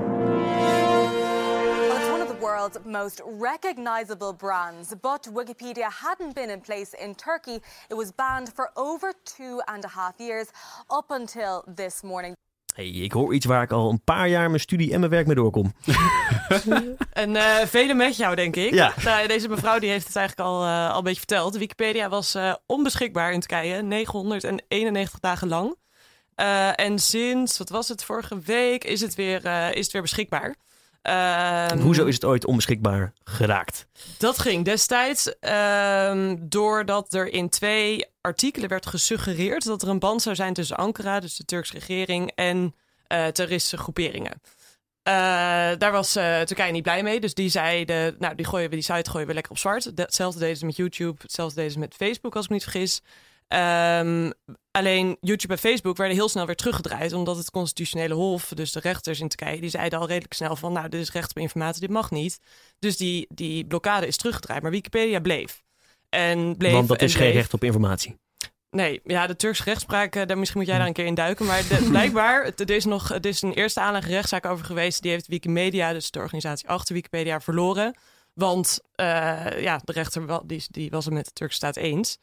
[1.96, 7.14] it's one of the world's most recognizable brands, but Wikipedia hadn't been in place in
[7.14, 7.54] Turkey.
[7.88, 10.46] It was banned for over two and a half years,
[10.88, 12.34] up until this morning.
[12.72, 15.26] Hey, ik hoor iets waar ik al een paar jaar mijn studie en mijn werk
[15.26, 15.72] mee doorkom.
[17.12, 18.74] En eh velen met jou, denk ik.
[18.74, 18.94] Ja.
[19.04, 21.56] Nou, deze mevrouw die heeft het eigenlijk al, eh, al een beetje verteld.
[21.56, 25.76] Wikipedia was eh, onbeschikbaar in Turkije, 991 dagen lang.
[26.34, 30.02] Eh, en sinds, wat was het, vorige week is het weer, eh, is het weer
[30.02, 30.56] beschikbaar.
[31.02, 33.86] Ehm, Hoezo is het ooit onbeschikbaar geraakt?
[34.18, 40.22] Dat ging destijds ehm, doordat er in twee artikelen werd gesuggereerd dat er een band
[40.22, 42.74] zou zijn tussen Ankara, dus de Turkse regering, en
[43.06, 44.40] eh, terroristische groeperingen.
[45.02, 45.12] Eh,
[45.78, 48.84] daar was eh, Turkije niet blij mee, dus die zeiden, nou die gooien we die
[48.84, 49.84] site gooien we lekker op zwart.
[49.94, 53.02] Hetzelfde deden ze met YouTube, hetzelfde deden ze met Facebook als ik me niet vergis.
[53.52, 54.30] Ehm,
[54.70, 58.80] alleen YouTube en Facebook werden heel snel weer teruggedraaid, omdat het constitutionele hof, dus de
[58.80, 61.80] rechters in Turkije, die zeiden al redelijk snel van, nou dit is recht op informatie,
[61.80, 62.38] dit mag niet.
[62.78, 65.62] Dus die, die blokkade is teruggedraaid, maar Wikipedia bleef.
[66.08, 68.16] En bleef Want dat is geen recht op informatie.
[68.70, 71.46] Nee, ja, de Turkse rechtspraak, eh, daar misschien moet jij daar een keer in duiken.
[71.46, 75.02] Maar de- blijkbaar, het- er is nog er is een eerste aanleg rechtszaak over geweest.
[75.02, 77.94] Die heeft Wikimedia, dus de organisatie achter Wikipedia, verloren.
[78.34, 82.18] Want eh, ja, de rechter die, die was het met de Turkse staat eens.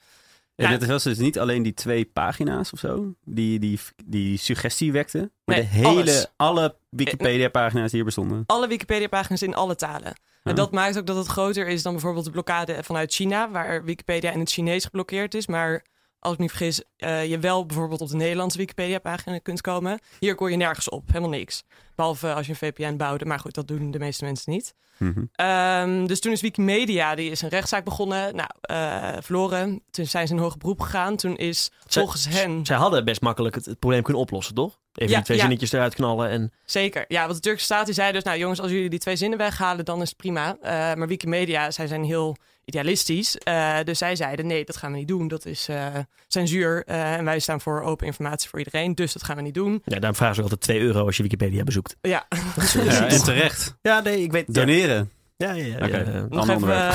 [0.59, 0.77] En Ja.
[0.77, 5.31] dit was dus niet alleen die twee pagina's of zo, die, die, die suggestie wekten.
[5.45, 6.27] Maar Nee, de hele, alles.
[6.35, 8.43] alle Wikipedia-pagina's die er bestonden.
[8.45, 10.13] Alle Wikipedia-pagina's in alle talen.
[10.43, 13.83] En dat maakt ook dat het groter is dan bijvoorbeeld de blokkade vanuit China, waar
[13.83, 15.47] Wikipedia in het Chinees geblokkeerd is.
[15.47, 15.83] Maar
[16.19, 19.99] als ik niet vergis, eh, je wel bijvoorbeeld op de Nederlandse Wikipedia-pagina kunt komen.
[20.19, 21.63] Hier kon je nergens op, helemaal niks.
[21.95, 23.25] Behalve als je een VPN bouwde.
[23.25, 24.73] Maar goed, dat doen de meeste mensen niet.
[24.97, 25.23] Mhm.
[25.31, 28.35] Ehm, dus toen is Wikimedia, die is een rechtszaak begonnen.
[28.35, 29.81] Nou, eh, verloren.
[29.91, 31.15] Toen zijn ze in hoger beroep gegaan.
[31.15, 32.65] Toen is Zij- volgens hen...
[32.65, 34.79] Zij hadden best makkelijk het, het probleem kunnen oplossen, toch?
[34.93, 35.43] Even Ja, die twee ja.
[35.43, 36.51] zinnetjes eruit knallen en...
[36.65, 37.05] Zeker.
[37.07, 38.23] Ja, want de Turkse staat die zei dus...
[38.23, 40.57] Nou jongens, als jullie die twee zinnen weghalen, dan is het prima.
[40.61, 42.35] Eh, maar Wikimedia, zij zijn heel
[42.69, 43.37] idealistisch.
[43.37, 45.27] Eh, dus zij zeiden, nee, dat gaan we niet doen.
[45.27, 45.85] Dat is eh,
[46.27, 46.83] censuur.
[46.85, 48.95] Eh, en wij staan voor open informatie voor iedereen.
[48.95, 49.81] Dus dat gaan we niet doen.
[49.85, 51.95] Ja, daarom vragen ze ook altijd 2 euro als je Wikipedia bezoekt.
[52.01, 52.27] Ja,
[52.83, 53.75] Ja, en terecht.
[53.81, 54.43] Ja, nee, ik weet...
[54.47, 55.11] Ja, Doneren.
[55.37, 55.65] ja, ja.
[55.65, 55.97] ja, Oké.
[55.97, 56.25] ja.
[56.29, 56.93] Nog even onderwerp.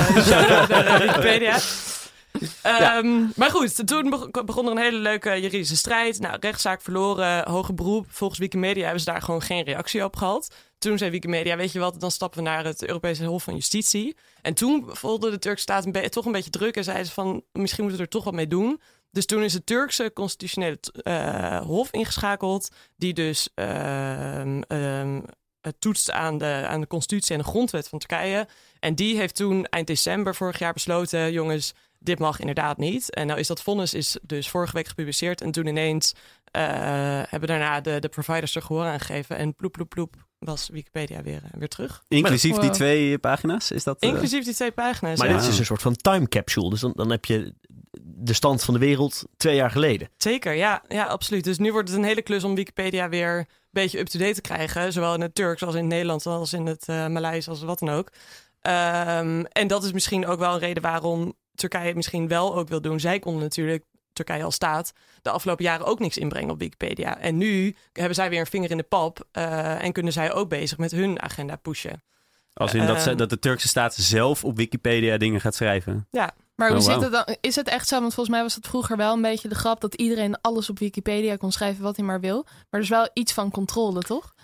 [2.63, 2.81] Eh.
[2.81, 6.21] Ehm, Maar goed, toen beg- begon er een hele leuke juridische strijd.
[6.21, 8.07] Nou, rechtszaak verloren, hoger beroep.
[8.09, 10.55] Volgens Wikimedia hebben ze daar gewoon geen reactie op gehad.
[10.79, 14.17] Toen zei Wikimedia, weet je wat, dan stappen we naar het Europese Hof van Justitie.
[14.43, 17.43] En toen voelde de Turkse staat een toch een beetje druk en zeiden ze van,
[17.53, 18.81] misschien moeten we er toch wat mee doen.
[19.11, 23.49] Dus toen is het Turkse constitutionele eh, hof ingeschakeld, die dus
[25.61, 28.49] het toetst aan de, aan de constitutie en de grondwet van Turkije.
[28.81, 31.73] En die heeft toen eind december vorig jaar besloten, jongens,
[32.05, 33.11] dit mag inderdaad niet.
[33.15, 35.41] En nou is dat vonnis is dus vorige week gepubliceerd.
[35.41, 36.15] En toen ineens
[36.45, 36.63] eh,
[37.29, 39.37] hebben daarna de, de providers er gehoor aan gegeven.
[39.37, 42.03] En ploep, ploep, ploep was Wikipedia weer, eh, weer terug.
[42.09, 42.73] Inclusief die Wow.
[42.73, 44.01] twee pagina's, is dat...
[44.01, 45.19] eh, Inclusief die twee pagina's.
[45.19, 45.37] Maar ja.
[45.39, 46.71] dit is een soort van time capsule.
[46.71, 47.55] Dus dan, dan heb je
[48.03, 50.09] de stand van de wereld twee jaar geleden.
[50.17, 51.45] Zeker, ja, ja, absoluut.
[51.45, 54.93] Dus nu wordt het een hele klus om Wikipedia weer een beetje up-to-date te krijgen.
[54.93, 57.79] Zowel in het Turks als in het Nederlands, als in het eh Maleis, als wat
[57.79, 58.09] dan ook.
[58.61, 62.81] Ehm, en dat is misschien ook wel een reden waarom Turkije misschien wel ook wil
[62.81, 63.01] doen.
[63.01, 67.19] Zij konden natuurlijk, Turkije als staat, de afgelopen jaren ook niks inbrengen op Wikipedia.
[67.19, 70.49] En nu hebben zij weer een vinger in de pap eh, en kunnen zij ook
[70.49, 72.03] bezig met hun agenda pushen.
[72.55, 73.19] Als in dat, ze, Ehm.
[73.19, 76.07] dat de Turkse staat zelf op Wikipedia dingen gaat schrijven.
[76.11, 77.11] Ja, Maar hoe Oh, zit wauw.
[77.11, 77.37] het dan?
[77.41, 78.01] Is het echt zo?
[78.01, 80.79] Want volgens mij was het vroeger wel een beetje de grap dat iedereen alles op
[80.79, 82.43] Wikipedia kon schrijven wat hij maar wil.
[82.43, 84.35] Maar er is wel iets van controle, toch?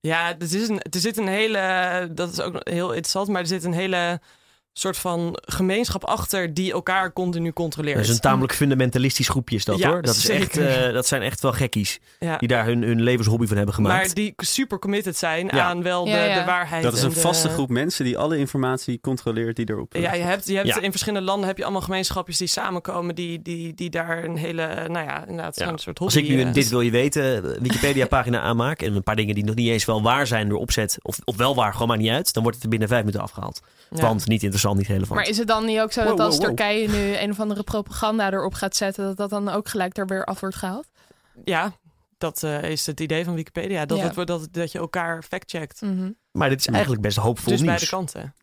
[0.00, 3.46] Ja, er, is een, er zit een hele, dat is ook heel interessant, maar er
[3.46, 4.20] zit een hele
[4.78, 7.96] soort van gemeenschap achter die elkaar continu controleert.
[7.96, 10.02] Dat is een tamelijk fundamentalistisch groepje is dat Ja, hoor.
[10.02, 11.98] Dat, is echt, eh, dat zijn echt wel gekkies.
[12.18, 12.36] ja.
[12.36, 14.04] Die daar hun, hun levenshobby van hebben gemaakt.
[14.06, 15.64] Maar die super committed zijn Ja.
[15.64, 16.38] aan wel de, Ja, ja.
[16.38, 16.82] de waarheid.
[16.82, 20.12] Dat is en een de- vaste groep mensen die alle informatie controleert die erop Ja,
[20.14, 20.80] je hebt, je hebt Ja.
[20.80, 24.66] in verschillende landen heb je allemaal gemeenschapjes die samenkomen, die, die, die daar een hele,
[24.88, 25.66] nou ja, inderdaad, Ja.
[25.68, 26.14] zo'n soort hobby...
[26.14, 28.82] Als ik nu een eh, Dit Wil Je Weten eh, Wikipedia-pagina aanmaak...
[28.82, 30.98] en een paar dingen die nog niet eens wel waar zijn door opzet...
[31.02, 32.32] of, of wel waar, gewoon maar niet uit...
[32.32, 33.60] dan wordt het er binnen vijf minuten afgehaald.
[33.90, 34.00] ja.
[34.00, 35.20] Want niet interessant, niet relevant.
[35.20, 36.56] Maar is het dan niet ook zo Wow, dat als wow, wow.
[36.56, 40.06] Turkije nu een of andere propaganda erop gaat zetten, dat dat dan ook gelijk er
[40.06, 40.86] weer af wordt gehaald?
[41.44, 41.72] Ja,
[42.18, 43.86] dat eh, is het idee van Wikipedia.
[43.86, 44.04] Dat, Ja.
[44.04, 45.80] het, wordt- dat, dat je elkaar fact-checkt.
[45.80, 46.10] Mhm.
[46.32, 47.72] Maar dit is eigenlijk best hoopvol Dus nieuws.
[47.74, 48.34] beide kanten.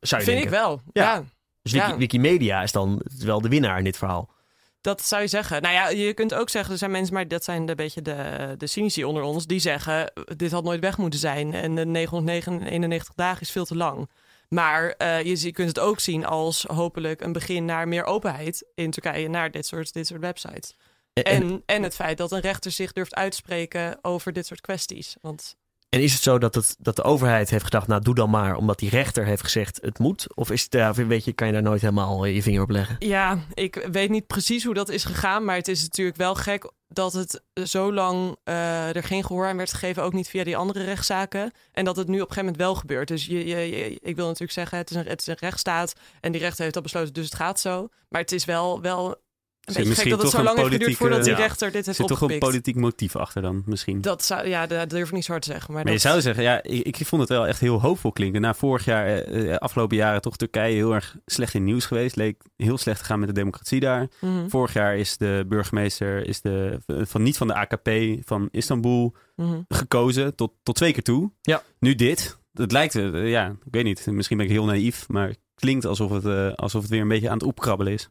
[0.00, 0.58] Zou je Vind denken.
[0.58, 0.80] ik wel.
[0.92, 1.02] Ja.
[1.14, 1.22] Ja.
[1.62, 1.96] Dus Wiki- Ja.
[1.96, 4.32] Wikimedia is dan wel de winnaar in dit verhaal.
[4.80, 5.62] Dat zou je zeggen.
[5.62, 8.54] Nou ja, je kunt ook zeggen, er zijn mensen, maar dat zijn een beetje de,
[8.58, 13.14] de cynici onder ons, die zeggen, dit had nooit weg moeten zijn en de 991
[13.14, 14.08] dagen is veel te lang.
[14.54, 18.66] Maar eh, je, je kunt het ook zien als hopelijk een begin naar meer openheid
[18.74, 20.76] in Turkije, naar dit soort, dit soort websites.
[21.12, 25.16] En, en, het feit dat een rechter zich durft uitspreken over dit soort kwesties.
[25.20, 25.56] Want
[25.88, 27.86] en is het zo dat, het, dat de overheid heeft gedacht...
[27.86, 30.36] nou, doe dan maar, omdat die rechter heeft gezegd het moet?
[30.36, 32.70] Of is het, ja, weet je, kan je daar nooit helemaal eh, je vinger op
[32.70, 32.96] leggen?
[32.98, 35.44] Ja, ik weet niet precies hoe dat is gegaan.
[35.44, 39.56] Maar het is natuurlijk wel gek dat het zo lang eh, er geen gehoor aan
[39.56, 40.02] werd gegeven.
[40.02, 41.52] Ook niet via die andere rechtszaken.
[41.72, 43.08] En dat het nu op een gegeven moment wel gebeurt.
[43.08, 45.92] Dus je, ik wil natuurlijk zeggen, het is, een, het rechtsstaat.
[46.20, 47.88] En die rechter heeft dat besloten, dus het gaat zo.
[48.08, 49.22] Maar het is wel, wel
[49.64, 51.86] een beetje gek misschien dat het zo lang heeft geduurd voordat die rechter dit Er
[51.86, 54.00] heeft zit toch een politiek motief achter dan, misschien.
[54.00, 55.72] Dat zou, ja, dat durf ik niet zo hard te zeggen.
[55.74, 58.40] Maar, Maar je zou zeggen, ja, ik, ik vond het wel echt heel hoopvol klinken.
[58.40, 62.16] Na vorig jaar, eh, eh, afgelopen jaren, toch Turkije heel erg slecht in nieuws geweest.
[62.16, 64.08] Leek heel slecht te gaan met de democratie daar.
[64.20, 67.90] Mhm, Vorig jaar is de burgemeester is de, van, niet van de AKP
[68.24, 69.60] van Istanbul mhm.
[69.68, 71.30] gekozen, tot, tot twee keer toe.
[71.40, 71.62] Ja.
[71.78, 72.38] Nu dit.
[72.54, 75.84] Het lijkt, eh, ja, ik weet niet, misschien ben ik heel naïef, maar het klinkt
[75.84, 78.08] alsof het, eh, alsof het weer een beetje aan het opkrabbelen is.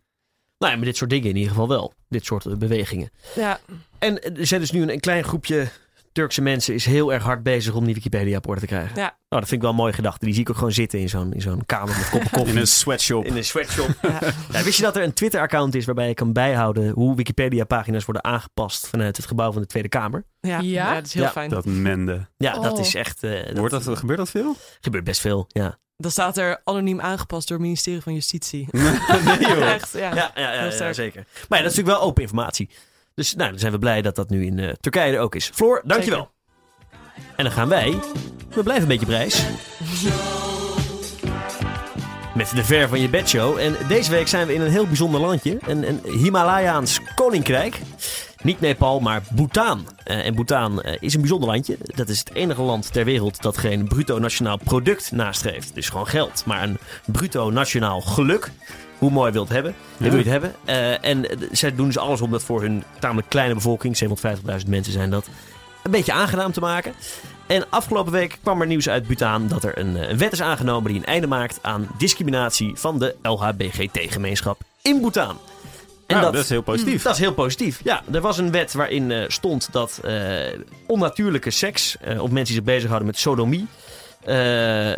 [0.58, 1.94] Nou ja, maar dit soort dingen in ieder geval wel.
[2.10, 3.10] Dit soort eh, bewegingen.
[3.36, 3.60] Ja,
[4.00, 5.68] En eh, er zijn dus nu een, een klein groepje
[6.12, 6.74] Turkse mensen...
[6.74, 8.96] is heel erg hard bezig om die Wikipedia op orde te krijgen.
[8.96, 9.02] Ja.
[9.02, 10.26] Nou, dat vind ik wel een mooie gedachte.
[10.26, 12.54] Die zie ik ook gewoon zitten in zo'n, in zo'n kamer met koppen koffie.
[12.56, 13.26] In een sweatshop.
[13.26, 13.90] in een sweatshop.
[14.02, 14.20] ja.
[14.52, 18.24] Ja, wist je dat er een Twitter-account is waarbij je kan bijhouden hoe Wikipedia-pagina's worden
[18.24, 20.26] aangepast vanuit het gebouw van de Tweede Kamer?
[20.40, 20.62] Ja, Ja?
[20.62, 21.50] ja, dat is heel Ja, fijn.
[21.50, 22.28] Dat mende.
[22.38, 22.80] Ja, dat Oh.
[22.80, 23.24] is echt.
[23.24, 24.56] eh, dat Wordt dat, gebeurt dat veel?
[24.82, 25.46] gebeurt best veel.
[25.48, 28.68] Ja, Dan staat er anoniem aangepast door het ministerie van Justitie.
[28.72, 29.72] nee joh.
[29.72, 30.32] Echt, ja.
[30.36, 31.26] ja, ja, zeker.
[31.50, 32.70] Maar ja, dat is natuurlijk wel open informatie.
[33.16, 35.50] Dus nou, dan zijn we blij dat dat nu in eh, Turkije er ook is.
[35.54, 36.32] Floor, dankjewel.
[37.36, 38.00] En dan gaan wij.
[38.50, 39.46] We blijven een beetje prijs.
[42.36, 43.58] Met de Ver van je bedshow.
[43.58, 45.58] En deze week zijn we in een heel bijzonder landje.
[45.68, 47.80] Een, een Himalayaans koninkrijk.
[48.44, 49.88] Niet Nepal, maar Bhutan.
[50.04, 51.78] Eh, en Bhutan eh, is een bijzonder landje.
[51.82, 55.76] Dat is het enige land ter wereld dat geen bruto nationaal product nastreeft.
[55.76, 58.52] Dus gewoon geld, maar een bruto nationaal geluk.
[58.98, 59.76] Hoe mooi wil het hebben?
[59.98, 60.04] Ja.
[60.04, 60.56] Wil je het hebben?
[60.66, 64.94] Eh, en zij doen dus alles om dat voor hun tamelijk kleine bevolking, 750.000 mensen
[64.94, 65.28] zijn dat,
[65.84, 66.94] een beetje aangenaam te maken.
[67.48, 70.92] En afgelopen week kwam er nieuws uit Bhutan dat er een, een wet is aangenomen
[70.92, 75.38] die een einde maakt aan discriminatie van de LHBGT-gemeenschap in Bhutan.
[76.08, 77.04] En Nou, dat, is heel positief.
[77.04, 77.82] dat is heel positief.
[77.84, 82.46] Ja, er was een wet waarin eh, stond dat eh, onnatuurlijke seks, eh, of mensen
[82.46, 83.68] die zich bezighouden met sodomie,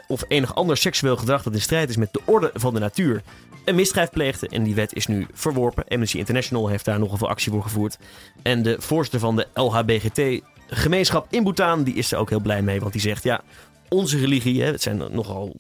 [0.08, 3.22] of enig ander seksueel gedrag dat in strijd is met de orde van de natuur,
[3.66, 4.48] een misdrijf pleegde.
[4.48, 5.84] En die wet is nu verworpen.
[5.88, 7.98] Amnesty International heeft daar nogal veel actie voor gevoerd.
[8.44, 12.80] En de voorzitter van de LHBGT-gemeenschap in Bhutan, die is er ook heel blij mee,
[12.80, 13.42] want die zegt, ja,
[13.90, 15.56] onze religie, hè, het zijn nogal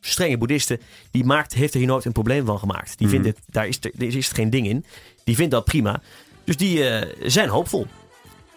[0.00, 0.80] strenge boeddhisten,
[1.10, 2.98] die maakt, heeft er hier nooit een probleem van gemaakt.
[2.98, 3.16] Die Mhm.
[3.16, 4.84] vindt het, daar is, er, er is geen ding in.
[5.24, 6.00] Die vindt dat prima.
[6.44, 7.86] Dus die eh, zijn hoopvol.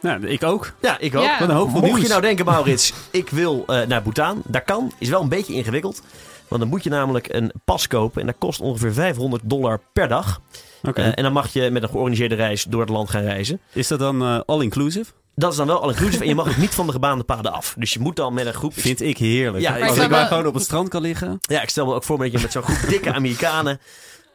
[0.01, 0.73] Nou, ik ook.
[0.81, 1.23] Ja, ik ook.
[1.23, 1.39] Ja.
[1.39, 2.01] Wat een hoopvol Mocht nieuws.
[2.03, 4.41] je nou denken, Maurits, ik wil eh, naar Bhutan.
[4.45, 4.91] Dat kan.
[4.97, 6.01] Is wel een beetje ingewikkeld.
[6.47, 8.21] Want dan moet je namelijk een pas kopen.
[8.21, 10.41] En dat kost ongeveer 500 dollar per dag.
[10.83, 11.01] Oké.
[11.01, 13.59] Eh, en dan mag je met een georganiseerde reis door het land gaan reizen.
[13.73, 15.11] is dat dan all-inclusive?
[15.41, 16.21] Dat is dan wel al inclusief.
[16.21, 17.75] en je mag ook niet van de gebaande paden af.
[17.77, 18.73] Dus je moet dan met een groep...
[18.75, 19.63] Vind ik heerlijk.
[19.63, 21.37] Ja, Als ik maar gewoon op het strand kan liggen.
[21.41, 23.79] Ja, ik stel me ook voor dat je met zo'n groep dikke Amerikanen...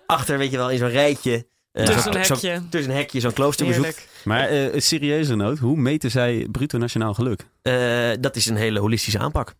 [0.06, 1.46] achter, weet je wel, in zo'n rijtje...
[1.72, 2.62] eh, Tussen een hekje.
[2.70, 3.84] tussen een hekje, zo'n kloosterbezoek.
[3.84, 4.08] Heerlijk.
[4.24, 7.46] Maar eh een serieuze noot, hoe meten zij bruto nationaal geluk?
[7.62, 9.54] Eh, dat is een hele holistische aanpak.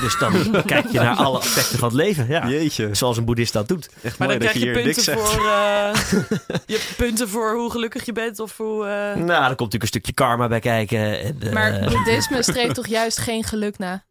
[0.00, 0.32] Dus dan
[0.66, 2.26] kijk je naar alle aspecten van het leven.
[2.28, 2.48] Ja.
[2.48, 3.88] Jeetje, Zoals een boeddhist dat doet.
[4.02, 5.20] echt Maar mooi dan dat krijg je je punten zegt.
[5.20, 8.84] voor, eh, je hebt punten voor hoe gelukkig je bent of hoe...
[8.86, 11.20] eh, Nou, er komt natuurlijk een stukje karma bij kijken.
[11.20, 14.04] En, eh, Maar boeddhisme streeft toch juist geen geluk na?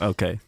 [0.00, 0.38] Oké.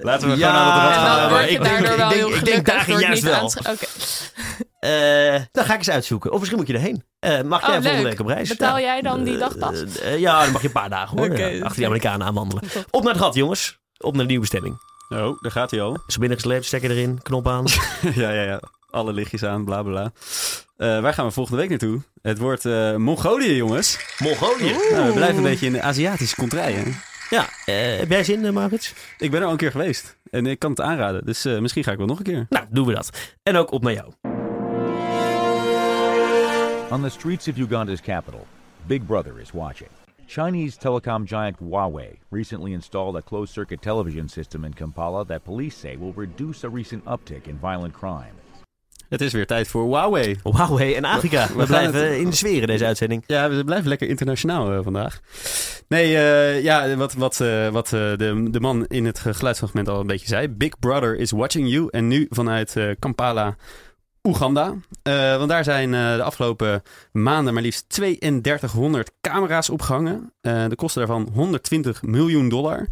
[0.00, 1.28] Laten we Ja, gewoon aan het En debat dan gaan.
[1.30, 2.66] word ik je denk- daardoor wel ik denk
[3.00, 3.40] juist niet wel.
[3.40, 3.88] aan te-
[4.78, 6.32] Eh, dan ga ik eens uitzoeken.
[6.32, 7.04] Of misschien moet je erheen.
[7.18, 8.02] Eh, mag jij Oh, volgende leuk.
[8.02, 8.48] week op reis?
[8.48, 8.84] Betaal Ja.
[8.84, 9.82] jij dan die dagpas?
[9.82, 11.36] Eh, eh, ja, dan mag je een paar dagen hoor.
[11.38, 12.62] Ja, achter die Amerikanen aanwandelen.
[12.90, 13.78] Op naar het gat, jongens.
[13.98, 14.80] Op naar de nieuwe bestemming.
[15.08, 15.98] Oh, daar gaat hij al.
[16.06, 17.64] Zo binnengesleept, stekker erin, knop aan.
[18.14, 18.60] ja, ja, ja.
[18.90, 20.12] Alle lichtjes aan, bla bla bla.
[20.76, 22.00] Eh, waar gaan we volgende week naartoe?
[22.22, 23.98] Het wordt eh, Mongolië, jongens.
[24.18, 24.76] Mongolië.
[24.92, 27.00] Nou, we blijven een beetje in de Aziatische contraien.
[27.30, 28.92] Ja, eh, heb jij zin, uh, Maurits?
[29.18, 30.16] Ik ben er al een keer geweest.
[30.30, 31.24] En ik kan het aanraden.
[31.24, 32.46] Dus eh, misschien ga ik wel nog een keer.
[32.48, 33.10] Nou, doen we dat.
[33.42, 34.12] En ook op naar jou.
[36.90, 38.46] On the streets of Uganda's capital,
[38.86, 39.88] Big Brother is watching.
[40.28, 45.76] Chinese telecom giant Huawei recently installed a closed circuit television system in Kampala that police
[45.76, 48.34] say will reduce a recent uptick in violent crime.
[49.08, 50.36] Het is weer tijd voor Huawei.
[50.42, 51.46] Huawei en Afrika.
[51.56, 53.22] We, blijven het- in de sfeer in deze uitzending.
[53.26, 55.20] Ja, we blijven lekker internationaal eh, vandaag.
[55.88, 60.00] Nee, eh, ja, wat, wat, eh, wat eh, de, de man in het geluidsfragment al
[60.00, 60.48] een beetje zei.
[60.48, 61.88] Big Brother is watching you.
[61.90, 63.56] En nu vanuit eh, Kampala,
[64.26, 64.74] Oeganda.
[65.02, 70.32] Eh, want daar zijn eh, de afgelopen maanden maar liefst 3200 camera's opgehangen.
[70.40, 72.86] Eh, de kosten daarvan 120 miljoen dollar.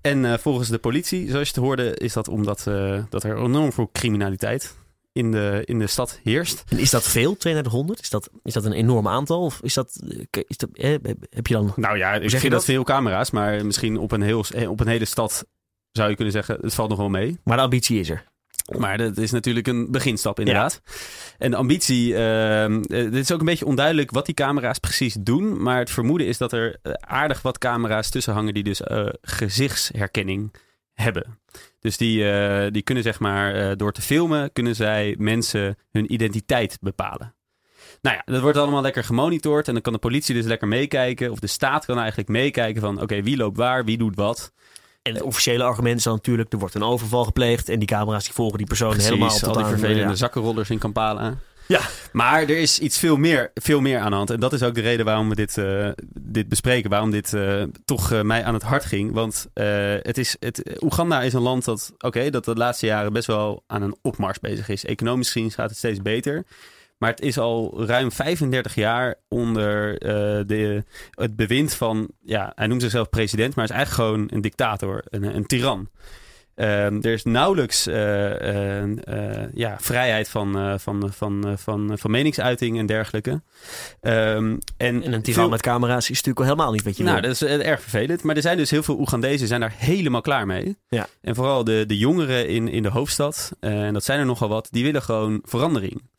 [0.00, 2.64] En volgens de politie, zoals je het hoorde, is dat omdat
[3.08, 4.74] dat er enorm veel criminaliteit
[5.12, 6.64] in de, in de stad heerst.
[6.68, 8.00] En is dat veel, 3200?
[8.00, 9.44] Is dat, is dat een enorm aantal?
[9.44, 10.94] Of is dat, is dat eh,
[11.30, 11.72] heb je dan...
[11.76, 12.68] Nou ja, ik zeg je dat dat?
[12.68, 15.46] veel camera's, maar misschien op een, heel, op een hele stad
[15.92, 17.38] zou je kunnen zeggen, het valt nog wel mee.
[17.44, 18.31] Maar de ambitie is er.
[18.78, 20.82] Maar dat is natuurlijk een beginstap inderdaad.
[21.38, 25.16] En de ambitie, ehm, eh, het is ook een beetje onduidelijk wat die camera's precies
[25.20, 25.62] doen.
[25.62, 29.06] Maar het vermoeden is dat er eh, aardig wat camera's tussen hangen die dus eh,
[29.22, 30.54] gezichtsherkenning
[30.92, 31.38] hebben.
[31.80, 32.24] Dus die,
[32.70, 37.34] die kunnen zeg maar, door te filmen, kunnen zij mensen hun identiteit bepalen.
[38.02, 39.66] Nou ja, dat wordt allemaal lekker gemonitord.
[39.66, 41.30] En dan kan de politie dus lekker meekijken.
[41.30, 43.00] Of de staat kan eigenlijk meekijken van...
[43.00, 44.52] oké, wie loopt waar, wie doet wat.
[45.02, 47.68] En het officiële argument is dan natuurlijk, er wordt een overval gepleegd.
[47.68, 50.14] En die camera's die volgen die persoon helemaal tot al die aan, vervelende ja.
[50.14, 51.34] zakkenrollers in Kampala.
[51.66, 51.80] Ja.
[52.12, 54.30] Maar er is iets veel meer, veel meer aan de hand.
[54.30, 56.90] En dat is ook de reden waarom we dit, eh, dit bespreken.
[56.90, 59.12] Waarom dit eh, toch eh, mij aan het hart ging.
[59.12, 63.12] Want eh, het is, het, Oeganda is een land dat, oké, dat de laatste jaren
[63.12, 64.84] best wel aan een opmars bezig is.
[64.84, 66.44] Economisch gezien gaat het steeds beter.
[67.02, 72.66] Maar het is al ruim 35 jaar onder eh, de, het bewind van, ja, hij
[72.66, 75.88] noemt zichzelf president, maar is eigenlijk gewoon een dictator, een, een tiran.
[76.54, 82.86] Ehm, er is nauwelijks eh, eh, ja, vrijheid van, van, van, van, van meningsuiting en
[82.86, 83.42] dergelijke.
[84.00, 87.20] Ehm, en En een tiran met camera's is natuurlijk al helemaal niet wat je nou,
[87.20, 87.30] wil.
[87.30, 88.22] dat is erg vervelend.
[88.22, 90.76] Maar er zijn dus heel veel Oegandezen zijn daar helemaal klaar mee.
[90.88, 91.06] Ja.
[91.20, 94.68] En vooral de, de jongeren in, in de hoofdstad, en dat zijn er nogal wat,
[94.70, 96.10] die willen gewoon verandering.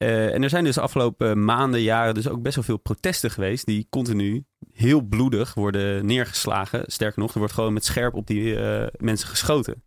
[0.00, 3.30] Eh, en er zijn dus de afgelopen maanden, jaren dus ook best wel veel protesten
[3.30, 6.82] geweest die continu heel bloedig worden neergeslagen.
[6.86, 9.82] Sterker nog, er wordt gewoon met scherp op die eh, mensen geschoten.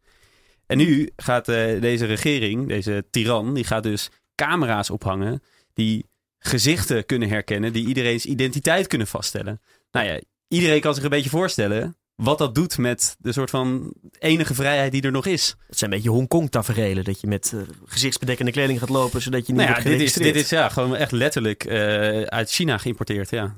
[0.66, 5.42] En nu gaat eh, deze regering, deze tiran, die gaat dus camera's ophangen
[5.74, 6.06] die
[6.40, 9.62] gezichten kunnen herkennen, die iedereen's identiteit kunnen vaststellen.
[9.92, 13.94] Nou ja, iedereen kan zich een beetje voorstellen wat dat doet met de soort van
[14.20, 15.56] enige vrijheid die er nog is.
[15.68, 17.04] Het zijn een beetje Hongkong-taferelen.
[17.04, 20.08] Dat je met eh, gezichtsbedekkende kleding gaat lopen, zodat je niet Nou ja, wordt dit
[20.08, 23.30] is, dit is ja, gewoon echt letterlijk eh, uit China geïmporteerd.
[23.30, 23.56] Ja.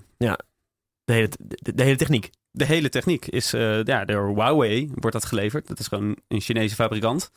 [1.05, 2.29] De, hele, de, de hele techniek.
[2.51, 5.67] De hele techniek is eh, ja, door Huawei wordt dat geleverd.
[5.67, 7.29] Dat is gewoon een Chinese fabrikant.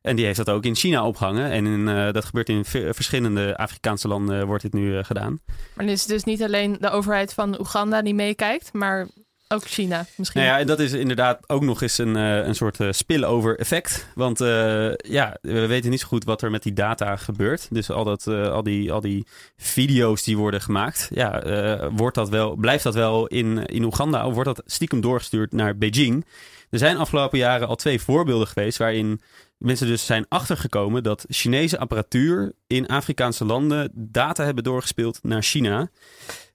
[0.00, 1.50] En die heeft dat ook in China opgehangen.
[1.50, 5.40] En in, eh, dat gebeurt in ve- verschillende Afrikaanse landen wordt dit nu gedaan.
[5.74, 9.08] Maar het is dus niet alleen de overheid van Oeganda die meekijkt, maar
[9.48, 10.40] ook China misschien.
[10.40, 13.58] Nou ja, en dat is inderdaad ook nog eens een, eh, een soort eh, spillover
[13.58, 14.06] effect.
[14.14, 17.68] Want eh, ja, we weten niet zo goed wat er met die data gebeurt.
[17.70, 19.26] Dus al, dat, al, die, al die
[19.56, 21.42] video's die worden gemaakt, ja,
[21.90, 25.76] wordt dat wel, blijft dat wel in, in Oeganda of wordt dat stiekem doorgestuurd naar
[25.76, 26.26] Beijing?
[26.70, 29.20] Er zijn afgelopen jaren al twee voorbeelden geweest waarin
[29.58, 35.90] mensen dus zijn achtergekomen dat Chinese apparatuur in Afrikaanse landen data hebben doorgespeeld naar China.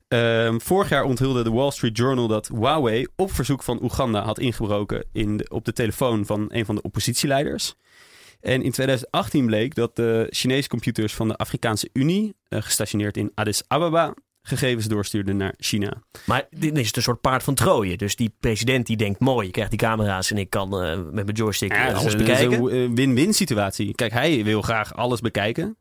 [0.09, 4.39] Ehm, vorig jaar onthulde de Wall Street Journal dat Huawei op verzoek van Oeganda had
[4.39, 7.75] ingebroken in de, op de telefoon van een van de oppositieleiders.
[8.41, 13.31] En in 2018 bleek dat de Chinese computers van de Afrikaanse Unie, eh, gestationeerd in
[13.35, 16.01] Addis Ababa, gegevens doorstuurden naar China.
[16.25, 17.97] Maar dit is een soort paard van Troje.
[17.97, 21.13] Dus die president die denkt, mooi, je krijgt die camera's en ik kan eh, met
[21.25, 22.75] mijn joystick Ja, alles bekijken.
[22.75, 23.95] een win-win situatie.
[23.95, 25.77] Kijk, hij wil graag alles bekijken.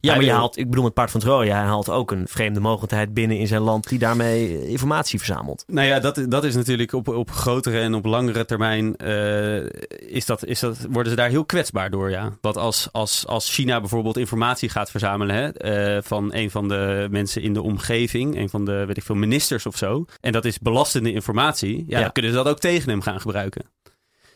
[0.00, 2.60] Ja, maar je haalt, ik bedoel met Paard van Troje, hij haalt ook een vreemde
[2.60, 5.64] mogendheid binnen in zijn land die daarmee informatie verzamelt.
[5.66, 9.64] Nou ja, dat, dat is natuurlijk op, op grotere en op langere termijn eh,
[10.12, 12.10] is dat, is dat, worden ze daar heel kwetsbaar door.
[12.10, 12.32] Ja.
[12.40, 17.08] Want als, als, als China bijvoorbeeld informatie gaat verzamelen hè, eh, van een van de
[17.10, 20.44] mensen in de omgeving, een van de weet ik veel, ministers of zo, en dat
[20.44, 22.00] is belastende informatie, ja, Ja.
[22.02, 23.62] dan kunnen ze dat ook tegen hem gaan gebruiken.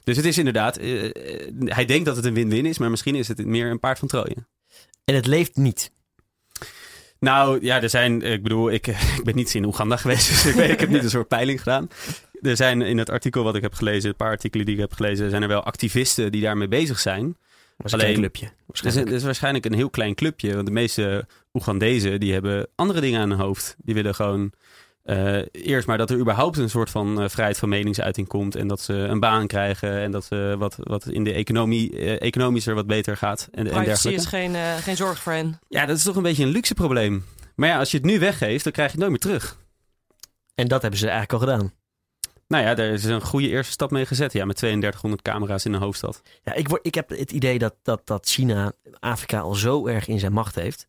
[0.05, 1.11] Dus het is inderdaad, eh,
[1.65, 4.09] hij denkt dat het een win-win is, maar misschien is het meer een paard van
[4.09, 4.37] Troje.
[5.07, 5.91] En het leeft niet.
[7.19, 8.87] Nou ja, er zijn, ik bedoel, ik,
[9.19, 11.59] ik ben niet in Oeganda geweest, dus ik, weet, ik heb niet een soort peiling
[11.63, 11.89] gedaan.
[12.43, 14.93] Er zijn in het artikel wat ik heb gelezen, een paar artikelen die ik heb
[14.93, 17.25] gelezen, zijn er wel activisten die daarmee bezig zijn.
[17.25, 17.37] Een
[17.85, 18.45] Alleen- klein clubje.
[18.45, 19.07] Het is, waarschijnlijk.
[19.09, 23.21] het is waarschijnlijk een heel klein clubje, want de meeste Oegandezen die hebben andere dingen
[23.21, 23.77] aan hun hoofd.
[23.79, 24.53] Die willen gewoon
[25.07, 28.69] eh, eerst maar dat er überhaupt een soort van eh, vrijheid van meningsuiting komt en
[28.69, 32.67] dat ze een baan krijgen en dat ze wat, wat in de economie, eh, economisch
[32.67, 34.21] er wat beter gaat en, en dergelijke.
[34.21, 35.59] is geen, eh, geen zorg voor hen.
[35.69, 37.25] Ja, dat is toch een beetje een luxe probleem.
[37.55, 39.59] Maar ja, als je het nu weggeeft, dan krijg je het nooit meer terug.
[40.55, 41.73] En dat hebben ze eigenlijk al gedaan.
[42.49, 44.33] Nou ja, daar is een goede eerste stap mee gezet.
[44.33, 46.23] Ja, met 3200 camera's in de hoofdstad.
[46.43, 50.09] Ja, ik, word, ik heb het idee dat, dat, dat China Afrika al zo erg
[50.09, 50.89] in zijn macht heeft.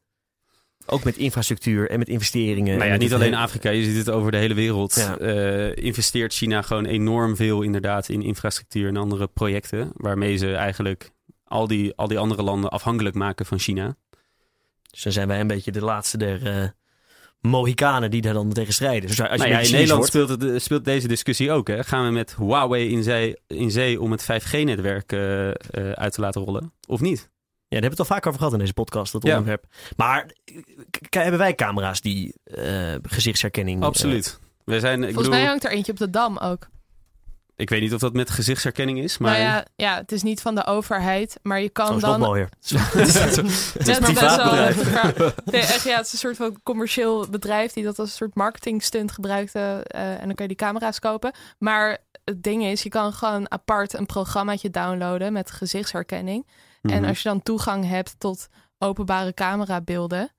[0.88, 2.78] Ook met infrastructuur en met investeringen.
[2.78, 4.96] nou ja, niet alleen Afrika, je ziet het over de hele wereld.
[4.96, 5.18] Ja.
[5.18, 9.92] Eh, investeert China gewoon enorm veel inderdaad in infrastructuur en andere projecten.
[9.94, 11.12] Waarmee ze eigenlijk
[11.44, 13.96] al die, al die andere landen afhankelijk maken van China.
[14.92, 16.68] Dus dan zijn wij een beetje de laatste der eh
[17.42, 19.10] Mohikanen die daar dan tegen strijden.
[19.10, 21.68] Dus als je nou ja, in Nederland speelt, het, speelt deze discussie ook.
[21.68, 21.84] Hè.
[21.84, 25.56] Gaan we met Huawei in zee, in zee om het 5G-netwerk eh, eh,
[25.92, 26.74] uit te laten rollen?
[26.88, 27.30] Of niet?
[27.70, 29.30] Ja, daar hebben we het al vaak over gehad in deze podcast, dat Ja.
[29.32, 29.66] onderwerp.
[29.96, 30.26] Maar
[30.92, 33.82] k- k- hebben wij camera's die eh, gezichtsherkenning...
[33.82, 34.40] eh, Absoluut.
[34.64, 36.68] We zijn, ik, Volgens bedoel, mij hangt er eentje op de dam ook.
[37.56, 39.32] ik weet niet of dat met gezichtsherkenning is, maar...
[39.32, 42.12] Nou ja, ja, het is niet van de overheid, maar je kan oh, is nog
[42.12, 42.20] dan...
[42.20, 42.50] mooier.
[42.60, 45.32] het is een wel-.
[45.46, 48.36] Nee, echt, ja, het is een soort van commercieel bedrijf die dat als een soort
[48.36, 49.84] marketing stunt gebruikte.
[49.88, 51.32] eh, en dan kan je die camera's kopen.
[51.58, 56.48] Maar het ding is, je kan gewoon apart een programmaatje downloaden met gezichtsherkenning.
[56.90, 57.08] En Mhm.
[57.08, 58.48] als je dan toegang hebt tot
[58.78, 60.32] openbare camerabeelden,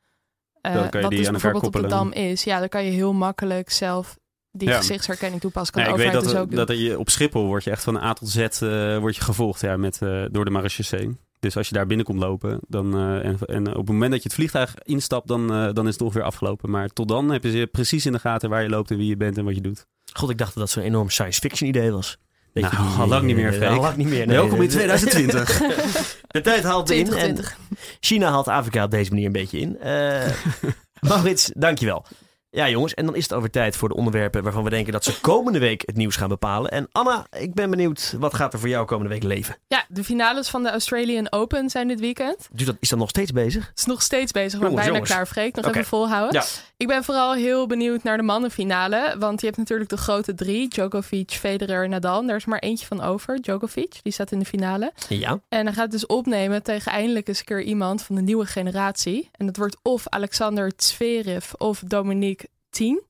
[0.61, 2.69] eh, Dan kan je wat die dus aan bijvoorbeeld op de dam is, ja, dan
[2.69, 4.19] kan je heel makkelijk zelf
[4.51, 4.77] die Ja.
[4.77, 5.75] gezichtsherkenning toepassen.
[5.75, 7.83] Kan Ja, de ik weet dat, dus ook dat je op Schiphol word je echt
[7.85, 11.17] van A tot Z eh, word je gevolgd ja, met, eh, door de marechaussee.
[11.41, 14.23] Dus als je daar binnen komt lopen dan, eh, en, en op het moment dat
[14.23, 16.71] je het vliegtuig instapt, dan, dan is het ongeveer afgelopen.
[16.71, 19.09] Maar tot dan heb je ze precies in de gaten waar je loopt en wie
[19.09, 19.87] je bent en wat je doet.
[20.13, 22.19] God, ik dacht dat dat zo'n enorm science fiction idee was.
[22.53, 23.69] Nou, al lang niet meer, Freek.
[23.69, 24.27] Al lang niet meer.
[24.27, 24.37] nee.
[24.37, 25.59] Welkom in 2020.
[26.29, 27.59] De tijd haalt in en 2020.
[28.01, 29.81] China haalt Afrika op deze manier een beetje in.
[29.81, 30.27] Eh
[31.09, 32.05] Maurits, dankjewel.
[32.51, 35.05] Ja, jongens, en dan is het over tijd voor de onderwerpen waarvan we denken dat
[35.05, 36.71] ze komende week het nieuws gaan bepalen.
[36.71, 39.57] En Anna, ik ben benieuwd, wat gaat er voor jou komende week leven?
[39.67, 42.49] Ja, de finales van de Australian Open zijn dit weekend.
[42.53, 43.67] Dus dat, is dat nog steeds bezig?
[43.67, 45.11] Het is nog steeds bezig, maar Jongens, bijna jongens.
[45.11, 45.55] klaar, Freek.
[45.55, 46.41] Nog even volhouden.
[46.41, 46.47] Ja.
[46.77, 49.17] Ik ben vooral heel benieuwd naar de mannenfinale.
[49.19, 50.69] Want je hebt natuurlijk de grote drie.
[50.69, 52.27] Djokovic, Federer, Nadal.
[52.27, 53.43] Daar is maar eentje van over.
[53.43, 54.93] Djokovic, die staat in de finale.
[55.09, 55.41] Ja.
[55.49, 58.47] En hij gaat het dus opnemen tegen eindelijk eens een keer iemand van de nieuwe
[58.47, 59.29] generatie.
[59.33, 62.38] En dat wordt of Alexander Zverev of Dominique
[62.71, 63.01] Thiem.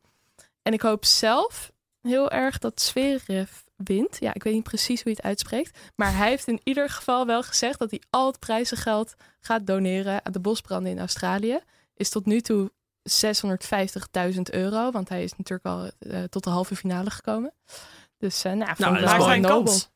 [0.62, 4.16] En ik hoop zelf heel erg dat Zverev wint.
[4.21, 5.79] Ja, ik weet niet precies hoe je het uitspreekt.
[5.97, 10.25] Maar hij heeft in ieder geval wel gezegd dat hij al het prijzengeld gaat doneren
[10.25, 11.61] aan de bosbranden in Australië.
[11.94, 12.71] Is tot nu toe
[13.11, 14.90] 650.000 euro.
[14.90, 17.53] Want hij is natuurlijk al eh, tot de halve finale gekomen.
[18.18, 19.62] Dus uh, nou, Nou, ik dat is nobel.
[19.64, 19.90] kans?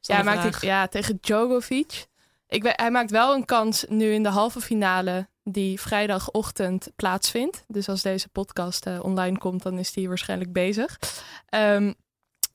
[0.00, 2.06] Ja, maakt hij, ja, tegen Djokovic.
[2.50, 7.64] Ik hij maakt wel een kans nu in de halve finale die vrijdagochtend plaatsvindt.
[7.68, 10.98] Dus als deze podcast eh, online komt, dan is hij waarschijnlijk bezig.
[11.46, 11.92] Ehm,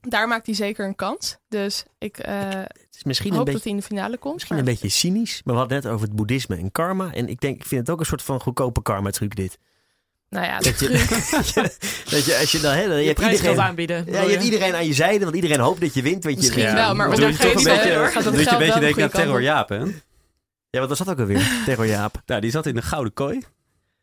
[0.00, 1.36] daar maakt hij zeker een kans.
[1.48, 3.58] Dus ik eh, Het is misschien een hoop beetje...
[3.58, 4.34] dat hij in de finale komt.
[4.34, 7.12] Misschien maar- een beetje cynisch, maar we hadden net over het boeddhisme en karma.
[7.12, 9.58] En ik denk, ik vind het ook een soort van goedkope karma-truc dit.
[10.30, 10.88] Nou ja, Dat je,
[12.10, 14.04] dat je, als je dan, hè, dan- je Je hebt prijs iedereen, aanbieden.
[14.08, 16.24] ja, je hebt iedereen aan je zijde, want iedereen hoopt dat je wint.
[16.24, 19.02] Want je, Misschien ja, wel, maar een beetje, gaat het geld een beetje de denken
[19.02, 19.42] aan Terror.
[19.42, 19.78] Jaap, hè?
[20.70, 21.48] Ja, wat was dat ook alweer?
[21.64, 22.22] Terror Jaap.
[22.26, 23.42] Nou, die zat in de gouden kooi.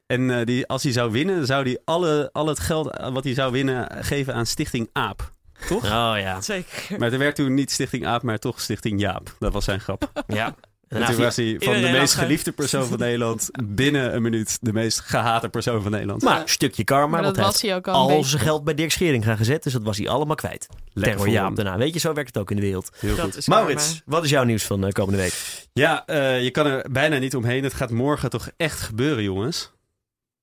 [0.08, 3.24] En eh, die, als hij zou winnen, zou hij alle, al het geld eh, wat
[3.24, 5.32] hij zou winnen geven aan Stichting Aap.
[5.68, 5.84] Toch?
[5.84, 6.42] Oh ja.
[6.42, 7.00] Zeker.
[7.00, 9.36] Maar er werd toen niet Stichting Aap, maar toch Stichting Jaap.
[9.40, 10.12] Dat was zijn grap.
[10.28, 10.56] ja.
[10.94, 12.20] En Nou, toen was hij van de meest lachen.
[12.20, 16.22] geliefde persoon van Nederland binnen een minuut de meest gehate persoon van Nederland.
[16.22, 18.64] maar een stukje karma, Maar want dat hij was heeft hij ook al zijn geld
[18.64, 19.64] bij Dirk Schering gaan gezet.
[19.64, 20.68] Dus dat was hij allemaal kwijt.
[20.94, 21.56] Lekker voor Jaap hem.
[21.56, 21.78] daarna.
[21.78, 22.90] Weet je, zo werkt het ook in de wereld.
[23.00, 23.38] Heel Dat goed.
[23.38, 24.02] is Maurits, karma.
[24.06, 25.66] wat is jouw nieuws van de komende week?
[25.74, 27.64] Ja, eh, je kan er bijna niet omheen.
[27.64, 29.72] Het gaat morgen toch echt gebeuren, jongens.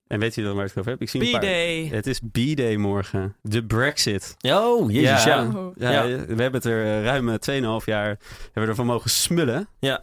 [0.06, 1.00] En weet je dan waar ik het over heb?
[1.00, 1.40] Ik zie een paar.
[1.40, 1.88] B-Day.
[1.92, 3.36] Het is B-Day morgen.
[3.42, 4.36] De Brexit.
[4.40, 5.44] Oh, jezus, ja.
[5.54, 5.72] Oh.
[5.76, 6.06] Ja, Ja.
[6.06, 7.34] we hebben het er eh, ruim eh,
[7.80, 9.68] 2,5 jaar hebben we ervan mogen smullen.
[9.78, 10.02] Ja.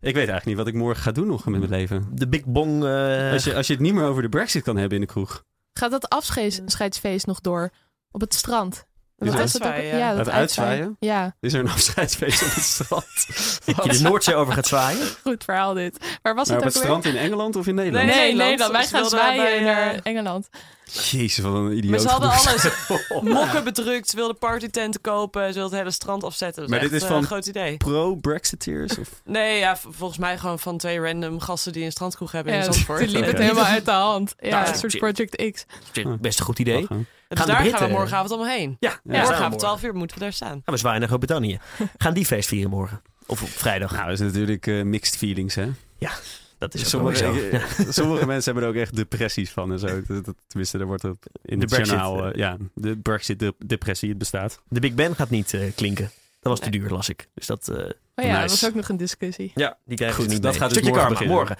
[0.00, 2.08] Ik weet eigenlijk niet wat ik morgen ga doen nog met mijn leven.
[2.12, 2.84] De Big Bong.
[2.84, 5.10] eh, Als je, als je het niet meer over de Brexit kan hebben in de
[5.12, 5.44] kroeg.
[5.72, 7.70] Gaat dat afscheidsfeest nog door
[8.10, 8.84] op het strand?
[9.18, 9.74] Het het ook?
[9.74, 10.96] Ja, Het dat uitzwaaien?
[11.00, 13.26] Ja, Is er een afscheidsfeest op het strand?
[13.76, 15.06] dat je de Noordzee over gaat zwaaien.
[15.22, 15.98] goed verhaal dit.
[16.22, 16.98] Waar was Maar op het het ook weer?
[17.00, 18.06] strand in Engeland of in Nederland?
[18.06, 18.48] Nee, Nederland.
[18.50, 18.72] Nederland.
[18.72, 20.48] Wij Ze gaan zwaaien bij, naar eh, Engeland.
[21.10, 21.90] Jezus, wat een idioot.
[21.90, 22.68] Maar ze hadden alles
[23.22, 24.08] mokken bedrukt.
[24.08, 25.40] Ze wilden partytenten kopen.
[25.46, 26.62] Ze wilden het hele strand afzetten.
[26.62, 27.76] Dat Maar echt, dit is van- een groot idee.
[27.76, 28.98] Pro-Brexiteers?
[28.98, 29.08] Of...
[29.24, 32.64] Nee, ja, volgens mij gewoon van twee random gasten die een strandkroeg hebben in Ja,
[32.64, 32.98] Zandvoort.
[32.98, 34.34] toen liep het helemaal uit de hand.
[34.38, 34.96] Ja, Nou, een soort.
[34.98, 35.64] Project X.
[36.20, 36.86] Best een goed idee.
[37.28, 38.76] Dus daar gaan we morgenavond allemaal heen.
[38.80, 40.48] Ja, Ja, ja Morgenavond 12 uur moeten we daar staan.
[40.64, 41.58] Gaan we zwaaien naar Groot-Brittannië.
[41.98, 43.02] Gaan die feest vieren morgen?
[43.26, 43.92] Of op vrijdag?
[43.92, 45.68] Nou, dat is natuurlijk eh, mixed feelings, hè?
[46.58, 47.90] dat is ook Sommige, wel zo.
[48.02, 50.02] sommige mensen hebben er ook echt depressies van en zo.
[50.06, 52.24] Dat, dat- tenminste, daar wordt op in De het Brexit, journaal...
[52.26, 52.34] eh.
[52.34, 54.60] ja, de Brexit-depressie, het bestaat.
[54.68, 56.04] De Big Ben gaat niet eh, klinken.
[56.40, 56.80] Dat was te Nee.
[56.80, 57.28] duur, las ik.
[57.34, 57.76] Dus dat, eh,
[58.14, 59.52] Oh ja, dat was ook nog een discussie.
[59.54, 60.60] ja, die krijgen Goed, ze niet dat mee.
[60.60, 61.56] gaat dus Stukje morgen.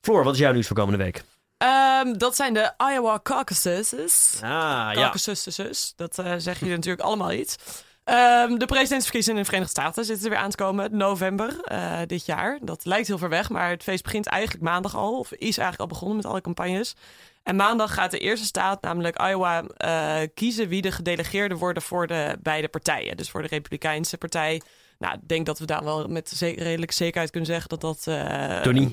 [0.00, 1.22] Floor, wat is jouw nieuws voor komende week?
[1.62, 4.34] Ehm, dat zijn de Iowa caucuses.
[4.34, 4.92] Ah, ja.
[4.92, 7.56] Caucuses, dat eh zeggen jullie natuurlijk allemaal iets.
[8.04, 10.96] Ehm, de presidentsverkiezingen in de Verenigde Staten zitten er weer aan te komen.
[10.96, 12.58] November eh, dit jaar.
[12.62, 15.18] Dat lijkt heel ver weg, maar het feest begint eigenlijk maandag al.
[15.18, 16.94] Of is eigenlijk al begonnen met alle campagnes.
[17.42, 22.06] En maandag gaat de eerste staat, namelijk Iowa, eh, kiezen wie de gedelegeerden worden voor
[22.06, 23.16] de beide partijen.
[23.16, 24.62] Dus voor de Republikeinse partij.
[24.98, 28.06] Nou, ik denk dat we daar wel met redelijk zekerheid kunnen zeggen dat dat.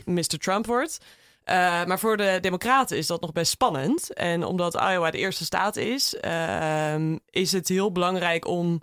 [0.05, 0.37] Mr.
[0.37, 0.97] Trump wordt.
[1.49, 4.13] Eh, maar voor de Democraten is dat nog best spannend.
[4.13, 8.81] En omdat Iowa de eerste staat is, ehm, is het heel belangrijk om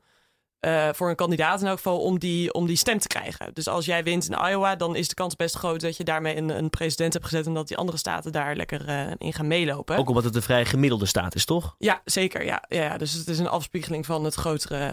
[0.61, 3.55] eh, voor een kandidaat in elk geval om die, om die stem te krijgen.
[3.55, 6.37] Dus als jij wint in Iowa, dan is de kans best groot dat je daarmee
[6.37, 9.47] een, een president hebt gezet en dat die andere staten daar lekker eh, in gaan
[9.47, 9.97] meelopen.
[9.97, 11.75] Ook omdat het een vrij gemiddelde staat is, toch?
[11.79, 12.45] Ja, zeker.
[12.45, 12.64] Ja.
[12.69, 14.87] Ja, dus het is een afspiegeling van het grotere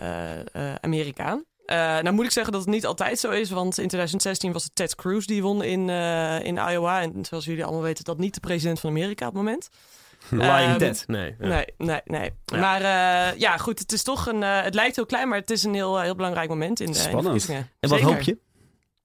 [0.52, 1.42] eh, Amerika.
[1.66, 4.64] Eh, nou moet ik zeggen dat het niet altijd zo is, want in 2016 was
[4.64, 7.02] het Ted Cruz die won in, eh, in Iowa.
[7.02, 9.70] En zoals jullie allemaal weten, dat niet de president van Amerika op het moment.
[10.30, 11.04] Lying Ehm, Ted.
[11.08, 11.36] Nee.
[11.40, 11.48] ja.
[11.48, 12.32] Nee, nee, nee.
[12.46, 12.58] Ja.
[12.60, 14.44] Maar eh, ja, goed, het is toch een.
[14.44, 16.92] eh, het lijkt heel klein, maar het is een heel, heel belangrijk moment in in
[16.92, 17.24] de Spannend.
[17.26, 17.70] verkiezingen.
[17.80, 18.14] En wat Zeker.
[18.14, 18.38] hoop je?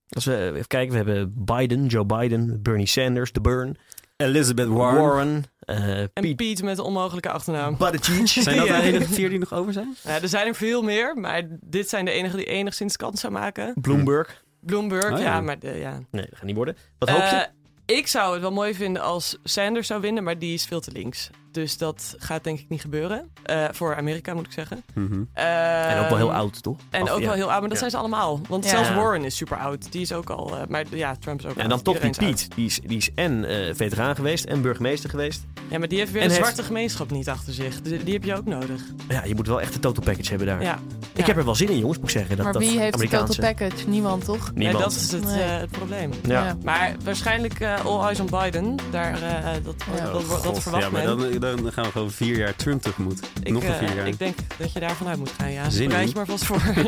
[0.08, 3.76] Als we even kijken, we hebben Biden, Joe Biden, Bernie Sanders, de Burn,
[4.16, 7.76] Elizabeth Warren, eh En Pete Pete met de onmogelijke achternaam.
[7.76, 8.28] Buttigieg.
[8.42, 9.96] Zijn dat de enige vier die nog over zijn?
[10.04, 13.32] Ja, er zijn er veel meer, maar dit zijn de enige die enigszins kans zou
[13.32, 13.74] maken.
[13.80, 14.44] Bloomberg.
[14.60, 15.24] Bloomberg, Oh, ja.
[15.24, 15.98] ja, maar de, ja.
[16.10, 16.76] Nee, dat gaat niet worden.
[16.98, 17.48] Wat hoop je?
[17.88, 20.80] Eh, ik zou het wel mooi vinden als Sanders zou winnen, maar die is veel
[20.80, 21.30] te links.
[21.52, 23.28] Dus dat gaat denk ik niet gebeuren.
[23.42, 24.82] Eh, voor Amerika moet ik zeggen.
[24.94, 25.22] Mhm.
[25.32, 26.76] en ook wel heel oud, toch?
[26.90, 27.24] En Of, ook ja.
[27.26, 27.78] wel heel oud, maar dat Ja.
[27.78, 28.40] zijn ze allemaal.
[28.48, 28.70] Want Ja.
[28.70, 29.92] zelfs Warren is super oud.
[29.92, 32.10] Die is ook al, eh, maar ja, Trump is ook Ja, en dan toch die.
[32.10, 32.48] Pete.
[32.54, 35.44] Die is, die is en eh, veteraan geweest en burgemeester geweest.
[35.68, 37.82] Ja, maar die heeft weer En een heeft- zwarte gemeenschap niet achter zich.
[37.82, 38.82] Dus die heb je ook nodig.
[39.08, 40.62] Ja, je moet wel echt de total package hebben daar.
[40.62, 40.78] Ja.
[41.18, 42.36] Ik heb er wel zin in, jongens, moet ik zeggen.
[42.36, 43.34] Dat, maar dat wie heeft de Amerikaanse...
[43.34, 43.88] total package?
[43.88, 44.44] Niemand, toch?
[44.54, 44.84] Nee, Niemand.
[44.84, 45.42] dat is het, Nee.
[45.42, 46.10] eh, het probleem.
[46.22, 46.44] Ja.
[46.44, 46.56] Ja.
[46.64, 48.76] Maar waarschijnlijk eh, all eyes on Biden.
[48.90, 50.04] Daar, eh, dat, Ja.
[50.12, 51.40] dat, dat, dat verwacht ja, maar men.
[51.40, 53.20] dan, dan gaan we gewoon vier jaar Trump tegemoet.
[53.42, 54.06] Ik, Nog een vier jaar.
[54.06, 55.52] ik denk dat je daar vanuit moet gaan.
[55.52, 56.08] Ja, Zin bereid in.
[56.10, 56.60] je maar vast voor.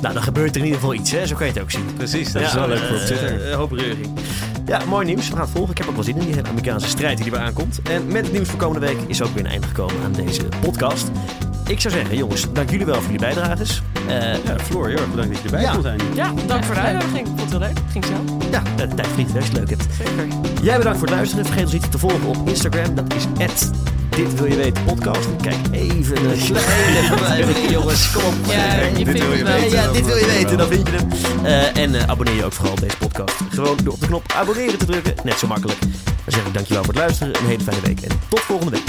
[0.00, 1.26] Nou, dan gebeurt er in ieder geval iets, hè?
[1.26, 1.86] Zo kan je het ook zien.
[1.96, 3.52] Precies, dat Ja, is wel leuk voor op Twitter.
[3.54, 4.18] hoop reuring.
[4.66, 5.26] Ja, mooi nieuws.
[5.28, 5.70] We gaan het volgen.
[5.70, 7.80] Ik heb ook wel zin in die Amerikaanse strijd die er weer aankomt.
[7.82, 10.42] En met het nieuws voor komende week is ook weer een eind gekomen aan deze
[10.60, 11.10] podcast.
[11.66, 13.82] Ik zou zeggen, jongens, dank jullie wel voor jullie bijdrages.
[14.08, 14.14] Eh,
[14.44, 15.72] Ja, Floor, heel erg bedankt dat je erbij Ja.
[15.72, 16.00] kon zijn.
[16.14, 17.26] ja, dank voor de uitnodiging.
[17.26, 17.78] Vond het heel leuk.
[17.90, 18.24] Ging snel.
[18.50, 19.84] ja, de tijd vliegt als je het leuk hebt.
[19.98, 20.26] Zeker.
[20.62, 21.44] Jij bedankt voor het luisteren.
[21.44, 22.94] Vergeet ons niet te volgen op Instagram.
[22.94, 23.24] Dat is
[24.16, 25.28] dit wil je weten podcast.
[25.42, 26.38] Kijk even een
[27.16, 28.12] kleine jongens.
[28.12, 28.34] Kom op.
[28.48, 29.70] Ja, Dit wil je weten.
[29.70, 31.08] Ja, dit wil je weten, dan vind je hem.
[31.44, 33.34] Eh, en eh, abonneer je ook vooral op deze podcast.
[33.50, 35.14] Gewoon door op de knop abonneren te drukken.
[35.24, 35.80] Net zo makkelijk.
[35.80, 35.90] Dan
[36.26, 37.34] zeg ik dankjewel voor het luisteren.
[37.36, 38.84] Een hele fijne week en tot volgende week.